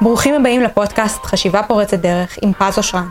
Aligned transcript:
ברוכים 0.00 0.34
הבאים 0.34 0.62
לפודקאסט 0.62 1.24
חשיבה 1.24 1.62
פורצת 1.62 1.98
דרך 1.98 2.38
עם 2.42 2.52
פז 2.52 2.78
אושרן. 2.78 3.08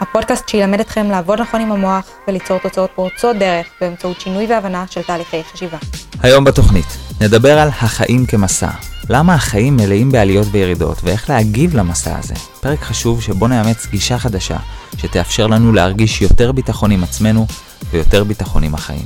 הפודקאסט 0.00 0.48
שילמד 0.48 0.80
אתכם 0.80 1.10
לעבוד 1.10 1.40
נכון 1.40 1.60
עם 1.60 1.72
המוח 1.72 2.04
וליצור 2.28 2.58
תוצאות 2.58 2.90
פורצות 2.94 3.36
דרך 3.36 3.66
באמצעות 3.80 4.20
שינוי 4.20 4.46
והבנה 4.46 4.84
של 4.90 5.02
תהליכי 5.02 5.42
חשיבה. 5.52 5.78
היום 6.22 6.44
בתוכנית 6.44 6.86
נדבר 7.20 7.58
על 7.58 7.68
החיים 7.68 8.26
כמסע. 8.26 8.70
למה 9.08 9.34
החיים 9.34 9.76
מלאים 9.76 10.12
בעליות 10.12 10.46
וירידות 10.50 10.98
ואיך 11.04 11.30
להגיב 11.30 11.76
למסע 11.76 12.18
הזה. 12.18 12.34
פרק 12.60 12.80
חשוב 12.80 13.22
שבו 13.22 13.48
נאמץ 13.48 13.86
גישה 13.86 14.18
חדשה 14.18 14.56
שתאפשר 14.96 15.46
לנו 15.46 15.72
להרגיש 15.72 16.22
יותר 16.22 16.52
ביטחון 16.52 16.90
עם 16.90 17.04
עצמנו 17.04 17.46
ויותר 17.90 18.24
ביטחון 18.24 18.62
עם 18.62 18.74
החיים. 18.74 19.04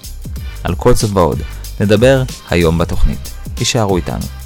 על 0.65 0.75
כל 0.75 0.95
זאת 0.95 1.11
ועוד 1.15 1.43
נדבר 1.81 2.23
היום 2.51 2.79
בתוכנית. 2.79 3.31
תישארו 3.55 3.97
איתנו. 3.97 4.46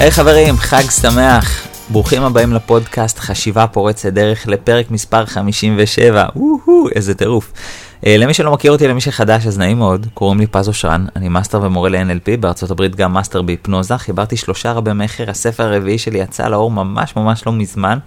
היי 0.00 0.08
היי, 0.08 0.12
חברים, 0.12 0.56
חג 0.56 0.82
שמח. 0.90 1.66
ברוכים 1.90 2.22
הבאים 2.22 2.52
לפודקאסט 2.52 3.18
חשיבה 3.18 3.66
פורצת 3.66 4.12
דרך 4.12 4.46
לפרק 4.46 4.90
מספר 4.90 5.26
57. 5.26 6.26
וואו, 6.36 6.88
איזה 6.94 7.14
טירוף. 7.14 7.52
אה, 7.52 8.08
למי 8.18 8.34
שלא 8.34 8.52
מכיר 8.52 8.72
אותי, 8.72 8.88
למי 8.88 9.00
שחדש, 9.00 9.46
אז 9.46 9.58
נעים 9.58 9.78
מאוד, 9.78 10.06
קוראים 10.14 10.40
לי 10.40 10.46
פז 10.46 10.68
אושרן, 10.68 11.06
אני 11.16 11.28
מאסטר 11.28 11.62
ומורה 11.62 11.88
ל-NLP, 11.88 12.36
בארצות 12.40 12.70
הברית 12.70 12.96
גם 12.96 13.12
מאסטר 13.12 13.42
בהיפנוזה, 13.42 13.98
חיברתי 13.98 14.36
שלושה 14.36 14.72
רבי 14.72 14.90
מכר, 14.94 15.30
הספר 15.30 15.62
הרביעי 15.62 15.98
שלי 15.98 16.18
יצא 16.18 16.48
לאור 16.48 16.70
ממש 16.70 17.16
ממש 17.16 17.46
לא 17.46 17.52
מזמן, 17.52 17.98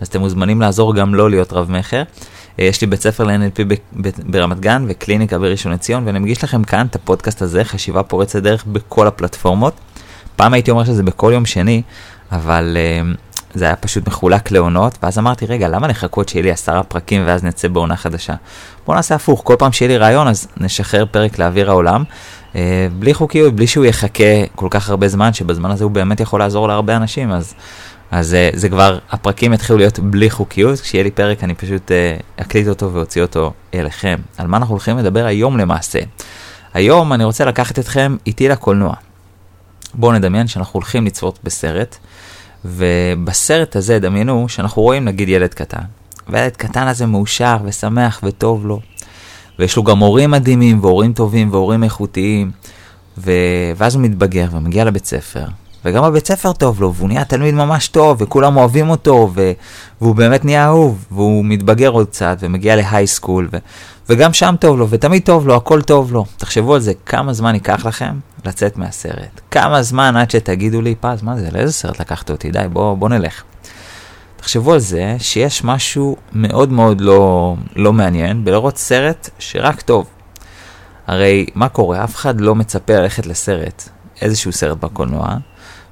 אז 0.00 0.06
אתם 0.06 0.20
מוזמנים 0.20 0.60
לעזור 0.60 0.94
גם 0.94 1.14
לא 1.14 1.30
להיות 1.30 1.52
רב 1.52 1.70
מכר. 1.70 2.02
Uh, 2.02 2.62
יש 2.62 2.80
לי 2.80 2.86
בית 2.86 3.02
ספר 3.02 3.24
ל-NLP 3.24 3.62
ברמת 4.26 4.60
גן 4.60 4.84
וקליניקה 4.88 5.38
בראשון 5.38 5.72
לציון, 5.72 6.06
ואני 6.06 6.18
מגיש 6.18 6.44
לכם 6.44 6.64
כאן 6.64 6.86
את 6.86 6.94
הפודקאסט 6.94 7.42
הזה, 7.42 7.64
חשיבה 7.64 8.02
פורצת 8.02 8.42
דרך 8.42 8.64
בכל 8.64 9.06
הפלטפורמות. 9.06 9.74
פעם 10.36 10.54
הייתי 10.54 10.70
אומר 10.70 10.84
שזה 10.84 11.02
בכל 11.02 11.30
יום 11.34 11.46
שני, 11.46 11.82
אבל 12.32 12.76
uh, 12.76 13.16
זה 13.54 13.64
היה 13.64 13.76
פשוט 13.76 14.08
מחולק 14.08 14.50
לעונות, 14.50 14.98
ואז 15.02 15.18
אמרתי, 15.18 15.46
רגע, 15.46 15.68
למה 15.68 15.88
לחכות 15.88 16.28
שיהיה 16.28 16.42
לי 16.42 16.50
עשרה 16.50 16.82
פרקים 16.82 17.22
ואז 17.26 17.44
נצא 17.44 17.68
בעונה 17.68 17.96
חדשה? 17.96 18.34
בואו 18.86 18.96
נעשה 18.96 19.14
הפוך, 19.14 19.40
כל 19.44 19.56
פעם 19.58 19.72
שיהיה 19.72 19.88
לי 19.88 19.96
רעיון 19.96 20.28
אז 20.28 20.48
נשחרר 20.56 21.04
פרק 21.10 21.38
לאוויר 21.38 21.70
העולם, 21.70 22.04
uh, 22.52 22.56
בלי 22.98 23.14
חוקיות, 23.14 23.54
בלי 23.54 23.66
שהוא 23.66 23.84
יחכה 23.84 24.46
כל 24.54 24.68
כך 24.70 24.90
הרבה 24.90 25.08
זמן, 25.08 25.32
שבזמן 25.32 25.70
הזה 25.70 25.84
הוא 25.84 25.92
באמת 25.92 26.20
יכול 26.20 26.40
לעזור 26.40 26.68
להרבה 26.68 26.96
אנשים, 26.96 27.32
אז... 27.32 27.54
אז 28.10 28.36
אה, 28.54 28.56
זה 28.56 28.68
כבר, 28.68 28.98
הפרקים 29.10 29.52
יתחילו 29.52 29.78
להיות 29.78 29.98
בלי 29.98 30.30
חוקיות, 30.30 30.80
כשיהיה 30.80 31.04
לי 31.04 31.10
פרק 31.10 31.44
אני 31.44 31.54
פשוט 31.54 31.90
אה, 31.90 32.42
אקליט 32.42 32.68
אותו 32.68 32.92
ואוציא 32.92 33.22
אותו 33.22 33.52
אליכם. 33.74 34.16
על 34.38 34.46
מה 34.46 34.56
אנחנו 34.56 34.72
הולכים 34.72 34.98
לדבר 34.98 35.24
היום 35.24 35.58
למעשה? 35.58 35.98
היום 36.74 37.12
אני 37.12 37.24
רוצה 37.24 37.44
לקחת 37.44 37.78
אתכם 37.78 38.16
איתי 38.26 38.48
לקולנוע. 38.48 38.94
בואו 39.94 40.12
נדמיין 40.12 40.46
שאנחנו 40.46 40.72
הולכים 40.72 41.06
לצפות 41.06 41.38
בסרט, 41.44 41.96
ובסרט 42.64 43.76
הזה 43.76 43.98
דמיינו 43.98 44.48
שאנחנו 44.48 44.82
רואים 44.82 45.04
נגיד 45.04 45.28
ילד 45.28 45.54
קטן, 45.54 45.82
והילד 46.28 46.56
קטן 46.56 46.86
הזה 46.86 47.06
מאושר 47.06 47.56
ושמח 47.64 48.20
וטוב 48.22 48.66
לו, 48.66 48.80
ויש 49.58 49.76
לו 49.76 49.82
גם 49.82 49.98
הורים 49.98 50.30
מדהימים 50.30 50.80
והורים 50.80 51.12
טובים 51.12 51.52
והורים 51.52 51.84
איכותיים, 51.84 52.50
ו... 53.18 53.32
ואז 53.76 53.94
הוא 53.94 54.02
מתבגר 54.02 54.48
ומגיע 54.52 54.84
לבית 54.84 55.06
ספר, 55.06 55.44
וגם 55.84 56.04
בבית 56.04 56.26
ספר 56.26 56.52
טוב 56.52 56.80
לו, 56.80 56.94
והוא 56.94 57.08
נהיה 57.08 57.24
תלמיד 57.24 57.54
ממש 57.54 57.88
טוב, 57.88 58.22
וכולם 58.22 58.56
אוהבים 58.56 58.90
אותו, 58.90 59.30
ו... 59.34 59.52
והוא 60.00 60.14
באמת 60.14 60.44
נהיה 60.44 60.66
אהוב, 60.66 61.04
והוא 61.10 61.44
מתבגר 61.44 61.88
עוד 61.88 62.06
קצת, 62.06 62.36
ומגיע 62.40 62.76
להיי 62.76 63.06
סקול, 63.06 63.48
ו... 63.52 63.56
וגם 64.08 64.32
שם 64.32 64.54
טוב 64.60 64.78
לו, 64.78 64.88
ותמיד 64.90 65.22
טוב 65.22 65.46
לו, 65.46 65.56
הכל 65.56 65.82
טוב 65.82 66.12
לו. 66.12 66.24
תחשבו 66.36 66.74
על 66.74 66.80
זה, 66.80 66.92
כמה 67.06 67.32
זמן 67.32 67.54
ייקח 67.54 67.86
לכם 67.86 68.12
לצאת 68.44 68.76
מהסרט. 68.76 69.40
כמה 69.50 69.82
זמן 69.82 70.16
עד 70.16 70.30
שתגידו 70.30 70.80
לי, 70.80 70.94
פז, 71.00 71.22
מה 71.22 71.36
זה, 71.36 71.48
לאיזה 71.52 71.72
סרט 71.72 72.00
לקחת 72.00 72.30
אותי? 72.30 72.50
די, 72.50 72.64
בוא, 72.72 72.94
בוא 72.94 73.08
נלך. 73.08 73.42
תחשבו 74.36 74.72
על 74.72 74.78
זה 74.78 75.16
שיש 75.18 75.64
משהו 75.64 76.16
מאוד 76.32 76.72
מאוד 76.72 77.00
לא, 77.00 77.54
לא 77.76 77.92
מעניין 77.92 78.44
בלראות 78.44 78.76
סרט 78.76 79.30
שרק 79.38 79.80
טוב. 79.80 80.06
הרי 81.06 81.46
מה 81.54 81.68
קורה? 81.68 82.04
אף 82.04 82.14
אחד 82.14 82.40
לא 82.40 82.54
מצפה 82.54 82.92
ללכת 82.92 83.26
לסרט, 83.26 83.88
איזשהו 84.22 84.52
סרט 84.52 84.78
בקולנוע, 84.78 85.36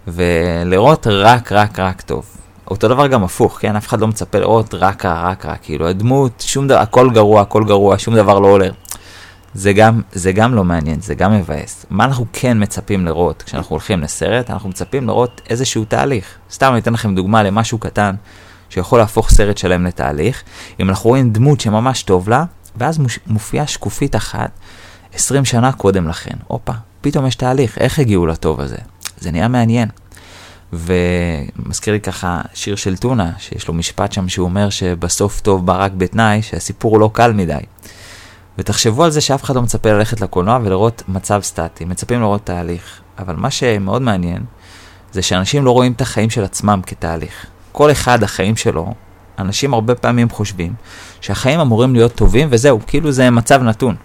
ולראות 0.09 1.06
רק 1.06 1.53
רק 1.53 1.78
רק 1.78 2.00
טוב. 2.00 2.25
אותו 2.71 2.89
דבר 2.89 3.06
גם 3.06 3.25
הפוך, 3.25 3.59
כן? 3.60 3.77
אף 3.77 3.89
אחד 3.89 4.00
לא 4.00 4.06
מצפה 4.06 4.39
לראות 4.39 4.75
רק 4.75 5.06
רק 5.06 5.47
רע, 5.47 5.56
כאילו 5.56 5.89
הדמות, 5.89 6.44
שום 6.47 6.69
דבר, 6.69 6.78
הכל 6.78 7.10
גרוע, 7.10 7.41
הכל 7.41 7.65
גרוע, 7.65 7.99
שום 7.99 8.16
דבר 8.16 8.39
לא 8.39 8.49
עולה. 8.49 8.69
זה 9.55 9.72
גם, 9.72 10.00
זה 10.12 10.33
גם 10.33 10.55
לא 10.55 10.65
מעניין, 10.65 11.00
זה 11.00 11.15
גם 11.15 11.33
מבאס. 11.33 11.87
מה 11.91 12.05
אנחנו 12.05 12.27
כן 12.33 12.62
מצפים 12.62 13.06
לראות 13.06 13.43
כשאנחנו 13.43 13.75
הולכים 13.75 14.00
לסרט? 14.00 14.50
אנחנו 14.50 14.69
מצפים 14.69 15.06
לראות 15.06 15.41
איזשהו 15.50 15.84
תהליך. 15.84 16.27
סתם 16.53 16.72
אני 16.72 16.78
אתן 16.78 16.93
לכם 16.93 17.15
דוגמה 17.15 17.43
למשהו 17.43 17.78
קטן 17.78 18.15
שיכול 18.71 18.99
להפוך 18.99 19.31
סרט 19.31 19.59
שלם 19.59 19.87
לתהליך. 19.87 20.43
אם 20.81 20.89
אנחנו 20.89 21.10
רואים 21.10 21.31
דמות 21.31 21.60
שממש 21.60 22.03
טוב 22.03 22.28
לה, 22.28 22.44
ואז 22.77 23.00
מופיעה 23.27 23.66
שקופית 23.66 24.16
אחת 24.16 24.50
20 25.15 25.44
שנה 25.44 25.72
קודם 25.72 26.09
לכן. 26.09 26.34
הופה, 26.47 26.72
פתאום 27.00 27.27
יש 27.27 27.34
תהליך, 27.34 27.78
איך 27.78 27.99
הגיעו 27.99 28.27
לטוב 28.27 28.60
הזה? 28.60 28.77
זה 29.19 29.31
נהיה 29.31 29.49
מעניין. 29.49 29.89
ומזכיר 30.72 31.93
לי 31.93 32.00
ככה 32.00 32.41
שיר 32.55 32.77
של 32.77 32.97
טונה, 32.97 33.33
שיש 33.39 33.69
לו 33.69 33.75
משפט 33.75 34.12
שם 34.12 34.28
שהוא 34.28 34.44
אומר 34.44 34.71
שבסוף 34.71 35.41
טוב 35.41 35.66
בא 35.66 35.84
רק 35.84 35.93
בתנאי, 35.93 36.43
שהסיפור 36.43 37.00
לא 37.00 37.10
קל 37.12 37.33
מדי. 37.33 37.59
ותחשבו 38.60 39.04
על 39.04 39.10
זה 39.10 39.21
שאף 39.21 39.44
אחד 39.44 39.56
לא 39.56 39.62
מצפה 39.62 39.93
ללכת 39.93 40.21
לקולנוע 40.21 40.59
ולראות 40.62 41.03
מצב 41.09 41.41
סטטי, 41.43 41.84
מצפים 41.84 42.21
לראות 42.21 42.44
תהליך. 42.44 43.00
אבל 43.19 43.37
מה 43.37 43.50
שמאוד 43.50 44.03
מעניין, 44.03 44.43
זה 45.12 45.22
שאנשים 45.22 45.65
לא 45.65 45.71
רואים 45.71 45.93
את 45.93 46.00
החיים 46.00 46.31
של 46.31 46.44
עצמם 46.44 46.81
כתהליך. 46.87 47.47
כל 47.72 47.91
אחד, 47.91 48.22
החיים 48.22 48.56
שלו, 48.56 48.94
אנשים 49.38 49.75
הרבה 49.75 49.94
פעמים 49.94 50.28
חושבים 50.28 50.75
שהחיים 51.21 51.60
אמורים 51.60 51.94
להיות 51.94 52.15
טובים 52.15 52.48
וזהו, 52.50 52.78
כאילו 52.87 53.12
זה 53.12 53.31
מצב 53.31 53.62
נתון. 53.62 53.97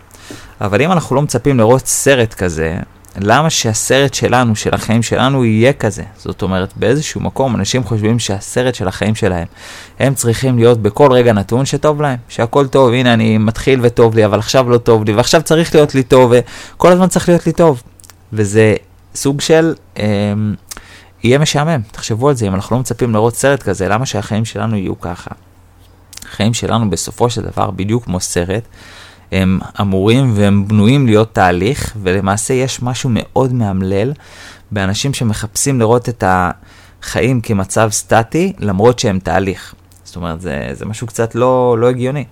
אבל 0.62 0.82
אם 0.82 0.92
אנחנו 0.92 1.16
לא 1.16 1.22
מצפים 1.22 1.58
לראות 1.58 1.88
סרט 1.88 2.34
כזה, 2.34 2.80
למה 3.18 3.50
שהסרט 3.50 4.14
שלנו, 4.14 4.56
של 4.56 4.70
החיים 4.74 5.04
שלנו, 5.04 5.46
יהיה 5.46 5.74
כזה? 5.74 6.04
זאת 6.18 6.42
אומרת, 6.42 6.74
באיזשהו 6.76 7.22
מקום 7.22 7.56
אנשים 7.56 7.84
חושבים 7.84 8.20
שהסרט 8.20 8.76
של 8.76 8.88
החיים 8.88 9.16
שלהם, 9.16 9.48
הם 10.00 10.14
צריכים 10.14 10.58
להיות 10.58 10.82
בכל 10.82 11.12
רגע 11.12 11.34
נתון 11.34 11.66
שטוב 11.66 12.02
להם, 12.02 12.18
שהכל 12.30 12.68
טוב, 12.68 12.94
הנה 12.94 13.14
אני 13.14 13.38
מתחיל 13.38 13.80
וטוב 13.84 14.16
לי, 14.16 14.26
אבל 14.26 14.40
עכשיו 14.40 14.70
לא 14.70 14.78
טוב 14.78 15.04
לי, 15.04 15.14
ועכשיו 15.14 15.42
צריך 15.42 15.76
להיות 15.76 15.96
לי 15.96 16.04
טוב, 16.04 16.32
וכל 16.76 16.92
הזמן 16.92 17.08
צריך 17.08 17.30
להיות 17.30 17.48
לי 17.48 17.54
טוב. 17.54 17.84
וזה 18.34 18.76
סוג 19.16 19.42
של, 19.42 19.74
אה, 19.98 20.34
יהיה 21.24 21.40
משעמם, 21.40 21.82
תחשבו 21.92 22.30
על 22.30 22.36
זה, 22.36 22.48
אם 22.48 22.56
אנחנו 22.56 22.76
לא 22.76 22.80
מצפים 22.80 23.14
לראות 23.14 23.36
סרט 23.36 23.64
כזה, 23.64 23.88
למה 23.88 24.06
שהחיים 24.06 24.46
שלנו 24.46 24.76
יהיו 24.78 25.00
ככה? 25.00 25.32
החיים 26.30 26.54
שלנו 26.54 26.90
בסופו 26.90 27.30
של 27.30 27.42
דבר, 27.42 27.72
בדיוק 27.72 28.04
כמו 28.04 28.20
סרט, 28.20 28.64
הם 29.32 29.60
אמורים 29.82 30.32
והם 30.36 30.68
בנויים 30.68 31.06
להיות 31.06 31.34
תהליך, 31.34 31.94
ולמעשה 32.02 32.54
יש 32.54 32.82
משהו 32.82 33.10
מאוד 33.14 33.54
מאמלל 33.54 34.14
באנשים 34.72 35.14
שמחפשים 35.14 35.80
לראות 35.80 36.10
את 36.10 36.24
החיים 36.28 37.42
כמצב 37.42 37.90
סטטי, 37.92 38.54
למרות 38.60 39.00
שהם 39.00 39.20
תהליך. 39.20 39.76
זאת 40.04 40.16
אומרת, 40.16 40.42
זה, 40.42 40.70
זה 40.74 40.86
משהו 40.86 41.08
קצת 41.08 41.36
לא, 41.36 41.78
לא 41.80 41.90
הגיוני. 41.90 42.26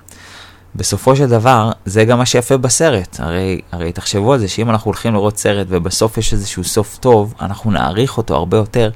בסופו 0.76 1.16
של 1.16 1.30
דבר, 1.30 1.72
זה 1.86 2.06
גם 2.06 2.18
מה 2.18 2.26
שיפה 2.26 2.58
בסרט. 2.58 3.20
הרי, 3.20 3.62
הרי 3.72 3.92
תחשבו 3.92 4.34
על 4.34 4.40
זה 4.40 4.48
שאם 4.48 4.70
אנחנו 4.70 4.90
הולכים 4.90 5.14
לראות 5.14 5.38
סרט 5.38 5.68
ובסוף 5.70 6.18
יש 6.18 6.34
איזשהו 6.34 6.64
סוף 6.64 6.98
טוב, 6.98 7.34
אנחנו 7.42 7.72
נעריך 7.72 8.18
אותו 8.18 8.36
הרבה 8.36 8.58
יותר, 8.58 8.90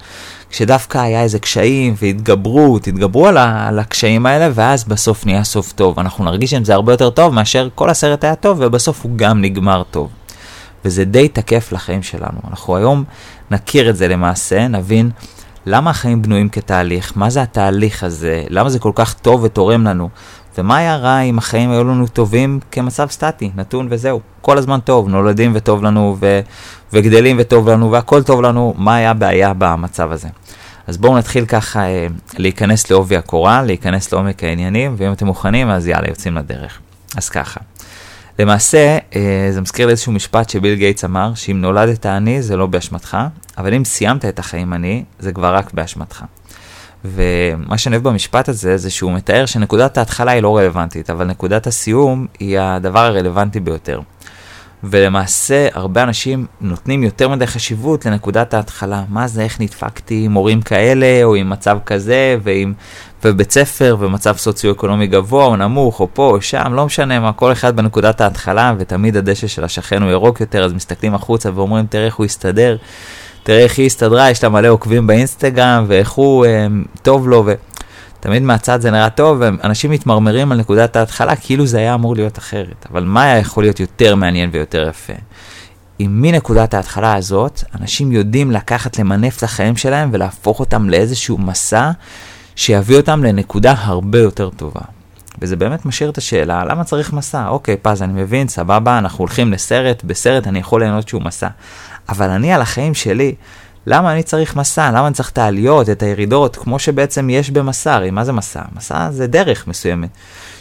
כשדווקא 0.50 0.98
היה 0.98 1.22
איזה 1.22 1.40
קשיים 1.40 1.96
והתגברו, 2.02 2.80
תתגברו 2.80 3.28
על, 3.28 3.38
ה, 3.38 3.68
על 3.68 3.80
הקשיים 3.80 4.26
האלה, 4.26 4.50
ואז 4.54 4.84
בסוף 4.84 5.26
נהיה 5.26 5.44
סוף 5.44 5.72
טוב. 5.72 6.00
אנחנו 6.00 6.24
נרגיש 6.24 6.54
עם 6.54 6.66
זה 6.66 6.74
הרבה 6.74 6.94
יותר 6.94 7.10
טוב 7.10 7.34
מאשר 7.34 7.70
כל 7.76 7.90
הסרט 7.90 8.24
היה 8.24 8.36
טוב, 8.36 8.58
ובסוף 8.62 9.04
הוא 9.04 9.12
גם 9.16 9.42
נגמר 9.42 9.84
טוב. 9.92 10.10
וזה 10.86 11.06
די 11.06 11.28
תקף 11.28 11.72
לחיים 11.72 12.04
שלנו. 12.04 12.40
אנחנו 12.50 12.76
היום 12.76 13.04
נכיר 13.52 13.90
את 13.90 13.96
זה 13.96 14.08
למעשה, 14.08 14.68
נבין 14.68 15.10
למה 15.66 15.90
החיים 15.90 16.22
בנויים 16.22 16.50
כתהליך, 16.50 17.14
מה 17.16 17.30
זה 17.30 17.42
התהליך 17.42 18.04
הזה, 18.04 18.44
למה 18.50 18.70
זה 18.70 18.80
כל 18.80 18.92
כך 18.96 19.14
טוב 19.14 19.44
ותורם 19.44 19.84
לנו, 19.84 20.10
ומה 20.58 20.78
היה 20.78 20.96
רע 20.96 21.20
אם 21.20 21.38
החיים 21.38 21.72
היו 21.72 21.84
לנו 21.84 22.08
טובים 22.08 22.60
כמצב 22.72 23.10
סטטי, 23.10 23.52
נתון 23.56 23.88
וזהו. 23.90 24.20
כל 24.42 24.58
הזמן 24.58 24.80
טוב, 24.80 25.10
נולדים 25.10 25.52
וטוב 25.56 25.84
לנו, 25.84 26.18
ו... 26.20 26.40
וגדלים 26.94 27.38
וטוב 27.40 27.70
לנו, 27.70 27.92
והכל 27.92 28.24
טוב 28.24 28.42
לנו, 28.42 28.74
מה 28.78 28.96
היה 28.96 29.12
הבעיה 29.12 29.54
במצב 29.58 30.12
הזה. 30.12 30.28
אז 30.88 30.98
בואו 30.98 31.18
נתחיל 31.18 31.46
ככה 31.46 31.80
אה, 31.80 32.08
להיכנס 32.38 32.92
לעובי 32.92 33.18
הקורה, 33.18 33.64
להיכנס 33.64 34.14
לעומק 34.14 34.44
העניינים, 34.44 34.96
ואם 34.98 35.12
אתם 35.12 35.26
מוכנים, 35.26 35.70
אז 35.70 35.88
יאללה, 35.88 36.08
יוצאים 36.10 36.36
לדרך. 36.36 36.80
אז 37.16 37.30
ככה. 37.30 37.60
למעשה, 38.40 38.98
אה, 39.16 39.48
זה 39.52 39.62
מזכיר 39.62 39.86
לי 39.86 39.92
איזשהו 39.92 40.12
משפט 40.12 40.50
שביל 40.50 40.76
גייטס 40.76 41.06
אמר, 41.06 41.34
שאם 41.36 41.62
נולדת 41.62 42.06
עני 42.06 42.42
זה 42.42 42.58
לא 42.58 42.66
באשמתך, 42.66 43.18
אבל 43.58 43.74
אם 43.74 43.86
סיימת 43.86 44.26
את 44.26 44.40
החיים 44.40 44.74
עני, 44.74 45.04
זה 45.20 45.32
כבר 45.32 45.56
רק 45.56 45.74
באשמתך. 45.74 46.24
ומה 47.16 47.78
שאני 47.78 47.96
אוהב 47.96 48.08
במשפט 48.08 48.50
הזה, 48.50 48.78
זה 48.78 48.90
שהוא 48.90 49.14
מתאר 49.14 49.46
שנקודת 49.46 49.98
ההתחלה 49.98 50.32
היא 50.32 50.44
לא 50.44 50.58
רלוונטית, 50.58 51.10
אבל 51.10 51.26
נקודת 51.26 51.68
הסיום 51.68 52.26
היא 52.40 52.60
הדבר 52.60 53.00
הרלוונטי 53.00 53.60
ביותר. 53.60 54.02
ולמעשה, 54.84 55.68
הרבה 55.74 56.04
אנשים 56.04 56.46
נותנים 56.62 57.04
יותר 57.04 57.30
מדי 57.30 57.48
חשיבות 57.48 58.06
לנקודת 58.06 58.54
ההתחלה. 58.54 59.04
מה 59.10 59.28
זה, 59.28 59.42
איך 59.42 59.62
נדפקתי 59.62 60.22
עם 60.26 60.34
הורים 60.34 60.62
כאלה, 60.62 61.24
או 61.24 61.36
עם 61.36 61.50
מצב 61.50 61.78
כזה, 61.86 62.38
ועם, 62.44 62.74
ובית 63.24 63.52
ספר, 63.52 63.96
ומצב 64.00 64.38
סוציו-אקונומי 64.38 65.08
גבוה, 65.08 65.46
או 65.46 65.56
נמוך, 65.56 66.00
או 66.00 66.08
פה, 66.14 66.30
או 66.30 66.42
שם, 66.42 66.74
לא 66.74 66.86
משנה 66.86 67.20
מה, 67.20 67.34
כל 67.34 67.52
אחד 67.52 67.76
בנקודת 67.76 68.22
ההתחלה, 68.22 68.74
ותמיד 68.78 69.18
הדשא 69.18 69.48
של 69.48 69.64
השכן 69.64 70.04
הוא 70.04 70.12
ירוק 70.12 70.42
יותר, 70.42 70.64
אז 70.64 70.74
מסתכלים 70.74 71.16
החוצה 71.16 71.50
ואומרים, 71.56 71.86
תראה 71.86 72.06
איך 72.06 72.16
הוא 72.16 72.26
הסתדר. 72.26 72.78
תראה 73.48 73.64
איך 73.64 73.78
היא 73.78 73.86
הסתדרה, 73.86 74.30
יש 74.30 74.44
לה 74.44 74.50
מלא 74.50 74.68
עוקבים 74.68 75.08
באינסטגרם, 75.08 75.86
ואיך 75.88 76.12
הוא, 76.12 76.46
אה, 76.46 76.68
טוב 77.02 77.28
לו, 77.28 77.46
ותמיד 78.20 78.44
מהצד 78.44 78.82
זה 78.82 78.92
נראה 78.92 79.10
טוב, 79.10 79.38
ואנשים 79.40 79.92
מתמרמרים 79.92 80.52
על 80.52 80.58
נקודת 80.58 80.96
ההתחלה, 80.96 81.36
כאילו 81.36 81.66
זה 81.66 81.78
היה 81.78 81.94
אמור 81.94 82.16
להיות 82.16 82.38
אחרת. 82.38 82.86
אבל 82.92 83.04
מה 83.04 83.24
היה 83.24 83.38
יכול 83.38 83.64
להיות 83.64 83.80
יותר 83.80 84.16
מעניין 84.16 84.50
ויותר 84.54 84.88
יפה? 84.90 85.14
אם 86.00 86.22
מנקודת 86.22 86.74
ההתחלה 86.74 87.16
הזאת, 87.16 87.64
אנשים 87.82 88.12
יודעים 88.12 88.52
לקחת, 88.52 89.00
למנף 89.00 89.38
את 89.38 89.44
החיים 89.44 89.78
שלהם 89.78 90.10
ולהפוך 90.14 90.60
אותם 90.60 90.90
לאיזשהו 90.90 91.38
מסע 91.38 91.92
שיביא 92.56 92.98
אותם 92.98 93.24
לנקודה 93.24 93.76
הרבה 93.78 94.20
יותר 94.20 94.50
טובה. 94.50 94.82
וזה 95.42 95.56
באמת 95.56 95.86
משאיר 95.86 96.10
את 96.10 96.18
השאלה, 96.18 96.66
למה 96.66 96.84
צריך 96.84 97.14
מסע? 97.14 97.48
אוקיי, 97.48 97.78
פז, 97.82 98.02
אני 98.02 98.22
מבין, 98.22 98.48
סבבה, 98.48 98.98
אנחנו 98.98 99.20
הולכים 99.20 99.52
לסרט, 99.52 100.04
בסרט 100.04 100.48
אני 100.48 100.60
יכול 100.60 100.82
ליהנות 100.82 101.08
שהוא 101.08 101.22
מסע. 101.22 101.48
אבל 102.10 102.30
אני 102.30 102.54
על 102.54 102.62
החיים 102.62 102.94
שלי, 102.94 103.36
למה 103.88 104.14
אני 104.14 104.24
צריך 104.24 104.56
מסע? 104.56 104.92
למה 104.92 105.08
אני 105.08 105.14
צריך 105.14 105.30
את 105.30 105.38
העליות, 105.38 105.90
את 105.90 106.04
הירידות, 106.04 106.56
כמו 106.56 106.80
שבעצם 106.80 107.30
יש 107.30 107.50
במסע? 107.50 107.94
הרי 107.94 108.12
מה 108.12 108.24
זה 108.24 108.32
מסע? 108.32 108.62
מסע 108.76 109.12
זה 109.12 109.28
דרך 109.28 109.68
מסוימת, 109.68 110.10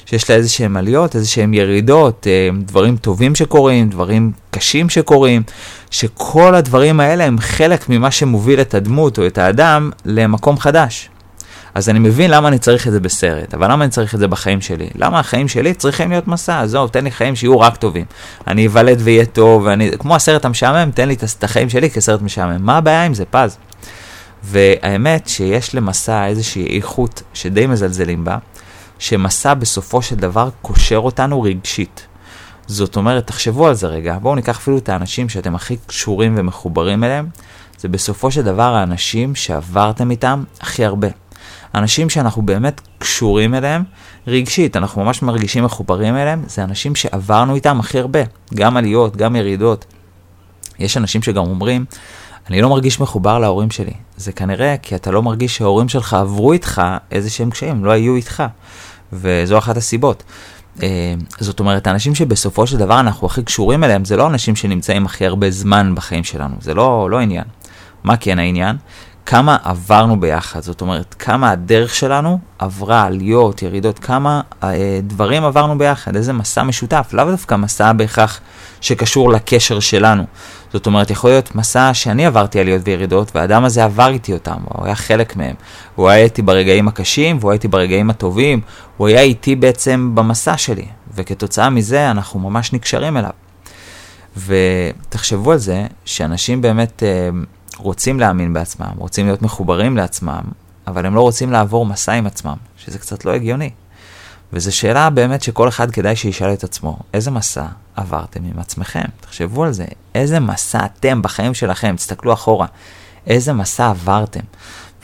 שיש 0.07 0.31
לה 0.31 0.37
איזה 0.37 0.49
שהם 0.49 0.77
עליות, 0.77 1.17
איזה 1.17 1.29
שהם 1.29 1.55
ירידות, 1.55 2.27
אה, 2.27 2.49
דברים 2.59 2.97
טובים 2.97 3.35
שקורים, 3.35 3.89
דברים 3.89 4.33
קשים 4.51 4.89
שקורים, 4.89 5.43
שכל 5.91 6.55
הדברים 6.55 7.01
האלה 7.01 7.25
הם 7.25 7.39
חלק 7.39 7.89
ממה 7.89 8.11
שמוביל 8.11 8.61
את 8.61 8.75
הדמות 8.75 9.19
או 9.19 9.27
את 9.27 9.39
האדם 9.39 9.91
למקום 10.05 10.59
חדש. 10.59 11.09
אז 11.77 11.89
אני 11.89 11.99
מבין 11.99 12.31
למה 12.31 12.49
אני 12.49 12.59
צריך 12.59 12.87
את 12.87 12.93
זה 12.93 13.01
בסרט, 13.01 13.55
אבל 13.55 13.73
למה 13.73 13.85
אני 13.85 13.91
צריך 13.91 14.15
את 14.15 14.19
זה 14.19 14.29
בחיים 14.29 14.61
שלי? 14.61 14.89
למה 14.95 15.21
החיים 15.21 15.49
שלי 15.49 15.75
צריכים 15.75 16.11
להיות 16.11 16.29
מסע? 16.29 16.61
עזוב, 16.61 16.91
תן 16.91 17.05
לי 17.05 17.11
חיים 17.11 17.37
שיהיו 17.37 17.61
רק 17.61 17.77
טובים. 17.77 18.05
אני 18.47 18.67
אוולד 18.67 18.99
ואהיה 19.05 19.27
טוב, 19.27 19.63
ואני, 19.63 19.91
כמו 19.99 20.17
הסרט 20.17 20.45
המשעמם, 20.45 20.91
תן 20.91 21.09
לי 21.09 21.15
את 21.15 21.45
החיים 21.45 21.69
שלי 21.69 21.91
כסרט 21.91 22.23
משעמם. 22.23 22.67
מה 22.67 22.77
הבעיה 22.77 23.05
עם 23.05 23.15
זה, 23.15 23.25
פז? 23.31 23.59
והאמת 24.43 25.29
שיש 25.29 25.75
למסע 25.75 26.27
איזושהי 26.27 26.77
איכות 26.77 27.23
שדי 27.35 27.67
מזלזלים 27.67 28.25
בה, 28.25 28.39
שמסע 28.99 29.55
בסופו 29.55 30.03
של 30.03 30.17
דבר 30.17 30.49
קושר 30.63 30.99
אותנו 30.99 31.43
רגשית. 31.43 32.07
זאת 32.67 32.97
אומרת, 32.97 33.27
תחשבו 33.27 33.67
על 33.67 33.75
זה 33.75 33.87
רגע, 33.87 34.19
בואו 34.23 34.35
ניקח 34.35 34.59
אפילו 34.59 34.79
את 34.79 34.89
האנשים 34.89 35.29
שאתם 35.29 35.55
הכי 35.55 35.77
קשורים 35.87 36.35
ומחוברים 36.39 37.05
אליהם, 37.05 37.29
זה 37.79 37.89
בסופו 37.89 38.31
של 38.31 38.43
דבר 38.43 38.75
האנשים 38.75 39.35
שעברתם 39.35 40.11
איתם 40.11 40.45
הכי 40.61 40.85
הרבה. 40.85 41.26
אנשים 41.77 42.11
שאנחנו 42.11 42.43
באמת 42.43 42.81
קשורים 42.99 43.55
אליהם 43.55 43.85
רגשית, 44.27 44.77
אנחנו 44.77 45.05
ממש 45.05 45.23
מרגישים 45.23 45.65
מחוברים 45.65 46.17
אליהם, 46.17 46.45
זה 46.47 46.65
אנשים 46.65 46.95
שעברנו 46.95 47.55
איתם 47.55 47.81
הכי 47.81 47.99
הרבה, 47.99 48.21
גם 48.55 48.77
עליות, 48.77 49.17
גם 49.17 49.37
ירידות. 49.37 49.85
יש 50.79 50.97
אנשים 50.97 51.23
שגם 51.23 51.43
אומרים, 51.43 51.85
אני 52.51 52.63
לא 52.63 52.69
מרגיש 52.69 53.01
מחובר 53.01 53.39
להורים 53.39 53.71
שלי. 53.71 53.93
זה 54.17 54.33
כנראה 54.33 54.77
כי 54.83 54.95
אתה 54.95 55.11
לא 55.11 55.23
מרגיש 55.23 55.57
שההורים 55.57 55.89
שלך 55.89 56.15
עברו 56.15 56.53
איתך 56.53 56.83
איזה 57.11 57.31
שהם 57.31 57.51
קשיים, 57.51 57.85
לא 57.85 57.91
היו 57.91 58.17
איתך. 58.17 58.43
וזו 59.13 59.59
אחת 59.59 59.77
הסיבות. 59.77 60.23
אה, 60.83 61.15
זאת 61.41 61.61
אומרת, 61.61 61.87
האנשים 61.87 62.15
שבסופו 62.15 62.67
של 62.67 62.79
דבר 62.79 63.01
אנחנו 63.01 63.27
הכי 63.27 63.43
קשורים 63.43 63.85
אליהם, 63.85 64.05
זה 64.05 64.17
לא 64.17 64.27
אנשים 64.27 64.57
שנמצאים 64.57 65.07
הכי 65.07 65.27
הרבה 65.27 65.51
זמן 65.51 65.95
בחיים 65.95 66.25
שלנו, 66.25 66.55
זה 66.61 66.75
לא, 66.75 67.09
לא 67.11 67.19
עניין. 67.19 67.45
מה 68.05 68.17
כן 68.17 68.39
העניין? 68.39 68.77
כמה 69.27 69.57
עברנו 69.63 70.21
ביחד, 70.21 70.61
זאת 70.61 70.81
אומרת, 70.81 71.15
כמה 71.19 71.51
הדרך 71.51 71.95
שלנו 71.95 72.39
עברה 72.59 73.03
עליות, 73.03 73.63
ירידות, 73.63 73.99
כמה 73.99 74.41
אה, 74.63 75.01
דברים 75.03 75.45
עברנו 75.45 75.79
ביחד, 75.79 76.17
איזה 76.17 76.33
מסע 76.33 76.63
משותף, 76.63 77.11
לאו 77.13 77.25
דווקא 77.25 77.55
מסע 77.55 77.93
בהכרח 77.93 78.41
שקשור 78.81 79.33
לקשר 79.33 79.81
שלנו. 79.81 80.25
זאת 80.73 80.87
אומרת, 80.87 81.11
יכול 81.11 81.31
להיות 81.31 81.55
מסע 81.55 81.95
שאני 81.95 82.27
עברתי 82.27 82.61
עליות 82.61 82.83
וירידות, 82.85 83.37
והאדם 83.37 83.65
הזה 83.65 83.85
עבר 83.85 84.09
איתי 84.09 84.33
אותם, 84.33 84.57
הוא 84.65 84.87
היה 84.87 84.95
חלק 84.95 85.37
מהם. 85.37 85.55
הוא 85.95 86.09
היה 86.09 86.25
איתי 86.25 86.43
ברגעים 86.43 86.89
הקשים, 86.89 87.39
והוא 87.41 87.51
היה 87.51 87.55
איתי 87.55 87.69
ברגעים 87.69 88.11
הטובים, 88.11 88.61
הוא 88.97 89.09
היה 89.09 89.21
איתי 89.21 89.57
בעצם 89.57 90.11
במסע 90.15 90.57
שלי, 90.57 90.87
וכתוצאה 91.15 91.71
מזה 91.71 92.11
אנחנו 92.11 92.41
ממש 92.41 92.73
נקשרים 92.73 93.17
אליו. 93.17 93.31
ותחשבו 94.47 95.53
על 95.53 95.59
זה, 95.59 95.87
שאנשים 96.05 96.63
באמת... 96.63 97.03
אה, 97.03 97.31
רוצים 97.77 98.21
להאמין 98.21 98.53
בעצמם, 98.53 98.93
רוצים 98.99 99.27
להיות 99.27 99.43
מחוברים 99.43 99.97
לעצמם, 99.97 100.43
אבל 100.87 101.07
הם 101.07 101.15
לא 101.15 101.21
רוצים 101.21 101.53
לעבור 101.53 101.87
מסע 101.87 102.13
עם 102.13 102.27
עצמם, 102.27 102.57
שזה 102.77 102.99
קצת 102.99 103.25
לא 103.25 103.31
הגיוני. 103.31 103.71
וזו 104.53 104.77
שאלה 104.77 105.11
באמת 105.11 105.43
שכל 105.43 105.69
אחד 105.69 105.91
כדאי 105.91 106.17
שישאל 106.17 106.53
את 106.53 106.65
עצמו, 106.65 106.99
איזה 107.15 107.31
מסע 107.31 107.67
עברתם 107.97 108.41
עם 108.45 108.59
עצמכם? 108.59 109.05
תחשבו 109.21 109.65
על 109.65 109.73
זה, 109.73 109.85
איזה 110.15 110.41
מסע 110.41 110.85
אתם 110.85 111.23
בחיים 111.23 111.55
שלכם, 111.55 111.97
תסתכלו 111.97 112.33
אחורה, 112.33 112.67
איזה 113.27 113.53
מסע 113.53 113.89
עברתם. 113.89 114.41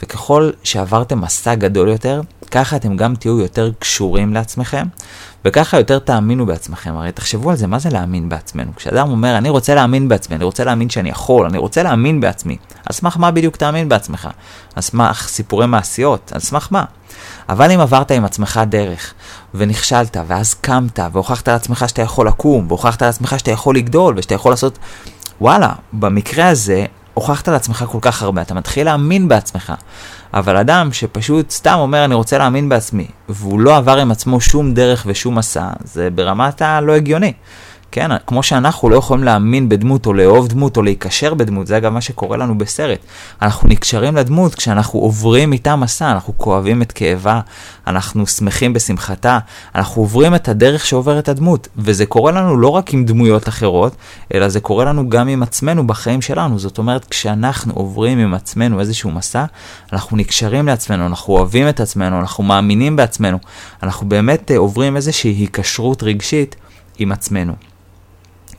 וככל 0.03 0.51
שעברתם 0.63 1.21
מסע 1.21 1.55
גדול 1.55 1.89
יותר, 1.89 2.21
ככה 2.53 2.75
אתם 2.75 2.97
גם 2.97 3.15
תהיו 3.15 3.39
יותר 3.39 3.71
קשורים 3.79 4.33
לעצמכם, 4.33 4.87
וככה 5.45 5.77
יותר 5.77 5.99
תאמינו 5.99 6.45
בעצמכם. 6.45 6.97
הרי 6.97 7.11
תחשבו 7.11 7.49
על 7.49 7.55
זה, 7.55 7.67
מה 7.67 7.79
זה 7.79 7.89
להאמין 7.89 8.29
בעצמנו? 8.29 8.75
כשאדם 8.75 9.09
אומר, 9.09 9.37
אני 9.37 9.49
רוצה 9.49 9.75
להאמין 9.75 10.07
בעצמי, 10.07 10.35
אני 10.35 10.43
רוצה 10.43 10.63
להאמין 10.63 10.89
שאני 10.89 11.09
יכול, 11.09 11.45
אני 11.45 11.57
רוצה 11.57 11.83
להאמין 11.83 12.21
בעצמי, 12.21 12.57
על 12.85 12.93
סמך 12.93 13.17
מה 13.17 13.31
בדיוק 13.31 13.55
תאמין 13.55 13.89
בעצמך? 13.89 14.29
על 14.75 14.81
סמך 14.81 15.27
סיפורי 15.27 15.67
מעשיות? 15.67 16.31
על 16.35 16.39
סמך 16.39 16.67
מה? 16.71 16.83
אבל 17.49 17.71
אם 17.71 17.79
עברת 17.79 18.11
עם 18.11 18.25
עצמך 18.25 18.61
דרך, 18.69 19.13
ונכשלת, 19.53 20.17
ואז 20.27 20.53
קמת, 20.53 20.99
והוכחת 21.11 21.49
לעצמך 21.49 21.85
שאתה 21.87 22.01
יכול 22.01 22.27
לקום, 22.27 22.65
והוכחת 22.67 23.01
לעצמך 23.01 23.35
שאתה 23.39 23.51
יכול 23.51 23.75
לגדול, 23.75 24.13
ושאתה 24.17 24.35
יכול 24.35 24.51
לעשות... 24.51 24.79
וואלה, 25.41 25.71
במקרה 25.93 26.47
הזה, 26.47 26.85
הוכחת 27.13 27.47
לעצמך 27.47 27.85
כל 27.91 27.97
כך 28.01 28.21
הרבה, 28.21 28.41
אתה 28.41 28.53
מתחיל 28.53 28.85
להאמין 28.85 29.27
בעצמך. 29.27 29.73
אבל 30.33 30.57
אדם 30.57 30.93
שפשוט 30.93 31.49
סתם 31.49 31.75
אומר 31.79 32.05
אני 32.05 32.15
רוצה 32.15 32.37
להאמין 32.37 32.69
בעצמי, 32.69 33.07
והוא 33.29 33.59
לא 33.59 33.77
עבר 33.77 33.97
עם 33.97 34.11
עצמו 34.11 34.41
שום 34.41 34.73
דרך 34.73 35.03
ושום 35.07 35.37
מסע, 35.37 35.67
זה 35.83 36.09
ברמת 36.09 36.61
הלא 36.61 36.95
הגיוני. 36.95 37.33
כן, 37.95 38.11
כמו 38.27 38.43
שאנחנו 38.43 38.89
לא 38.89 38.95
יכולים 38.95 39.23
להאמין 39.23 39.69
בדמות 39.69 40.05
או 40.05 40.13
לאהוב 40.13 40.47
דמות 40.47 40.77
או 40.77 40.81
להיקשר 40.81 41.33
בדמות, 41.33 41.67
זה 41.67 41.77
אגב 41.77 41.91
מה 41.91 42.01
שקורה 42.01 42.37
לנו 42.37 42.57
בסרט. 42.57 42.99
אנחנו 43.41 43.69
נקשרים 43.69 44.15
לדמות 44.15 44.55
כשאנחנו 44.55 44.99
עוברים 44.99 45.53
איתה 45.53 45.75
מסע, 45.75 46.11
אנחנו 46.11 46.33
כואבים 46.37 46.81
את 46.81 46.91
כאבה, 46.91 47.39
אנחנו 47.87 48.27
שמחים 48.27 48.73
בשמחתה, 48.73 49.39
אנחנו 49.75 50.01
עוברים 50.01 50.35
את 50.35 50.47
הדרך 50.47 50.85
שעוברת 50.85 51.29
הדמות, 51.29 51.67
וזה 51.77 52.05
קורה 52.05 52.31
לנו 52.31 52.57
לא 52.57 52.67
רק 52.67 52.93
עם 52.93 53.05
דמויות 53.05 53.47
אחרות, 53.47 53.95
אלא 54.33 54.49
זה 54.49 54.59
קורה 54.59 54.85
לנו 54.85 55.09
גם 55.09 55.27
עם 55.27 55.43
עצמנו 55.43 55.87
בחיים 55.87 56.21
שלנו. 56.21 56.59
זאת 56.59 56.77
אומרת, 56.77 57.05
כשאנחנו 57.05 57.73
עוברים 57.73 58.19
עם 58.19 58.33
עצמנו 58.33 58.79
איזשהו 58.79 59.11
מסע, 59.11 59.45
אנחנו 59.93 60.17
נקשרים 60.17 60.67
לעצמנו, 60.67 61.05
אנחנו 61.05 61.33
אוהבים 61.33 61.69
את 61.69 61.79
עצמנו, 61.79 62.19
אנחנו 62.19 62.43
מאמינים 62.43 62.95
בעצמנו, 62.95 63.37
אנחנו 63.83 64.09
באמת 64.09 64.51
אה, 64.51 64.57
עוברים 64.57 64.95
איזושהי 64.95 65.31
היקשרות 65.31 66.03
רגשית 66.03 66.55
עם 66.99 67.11
עצמנו. 67.11 67.72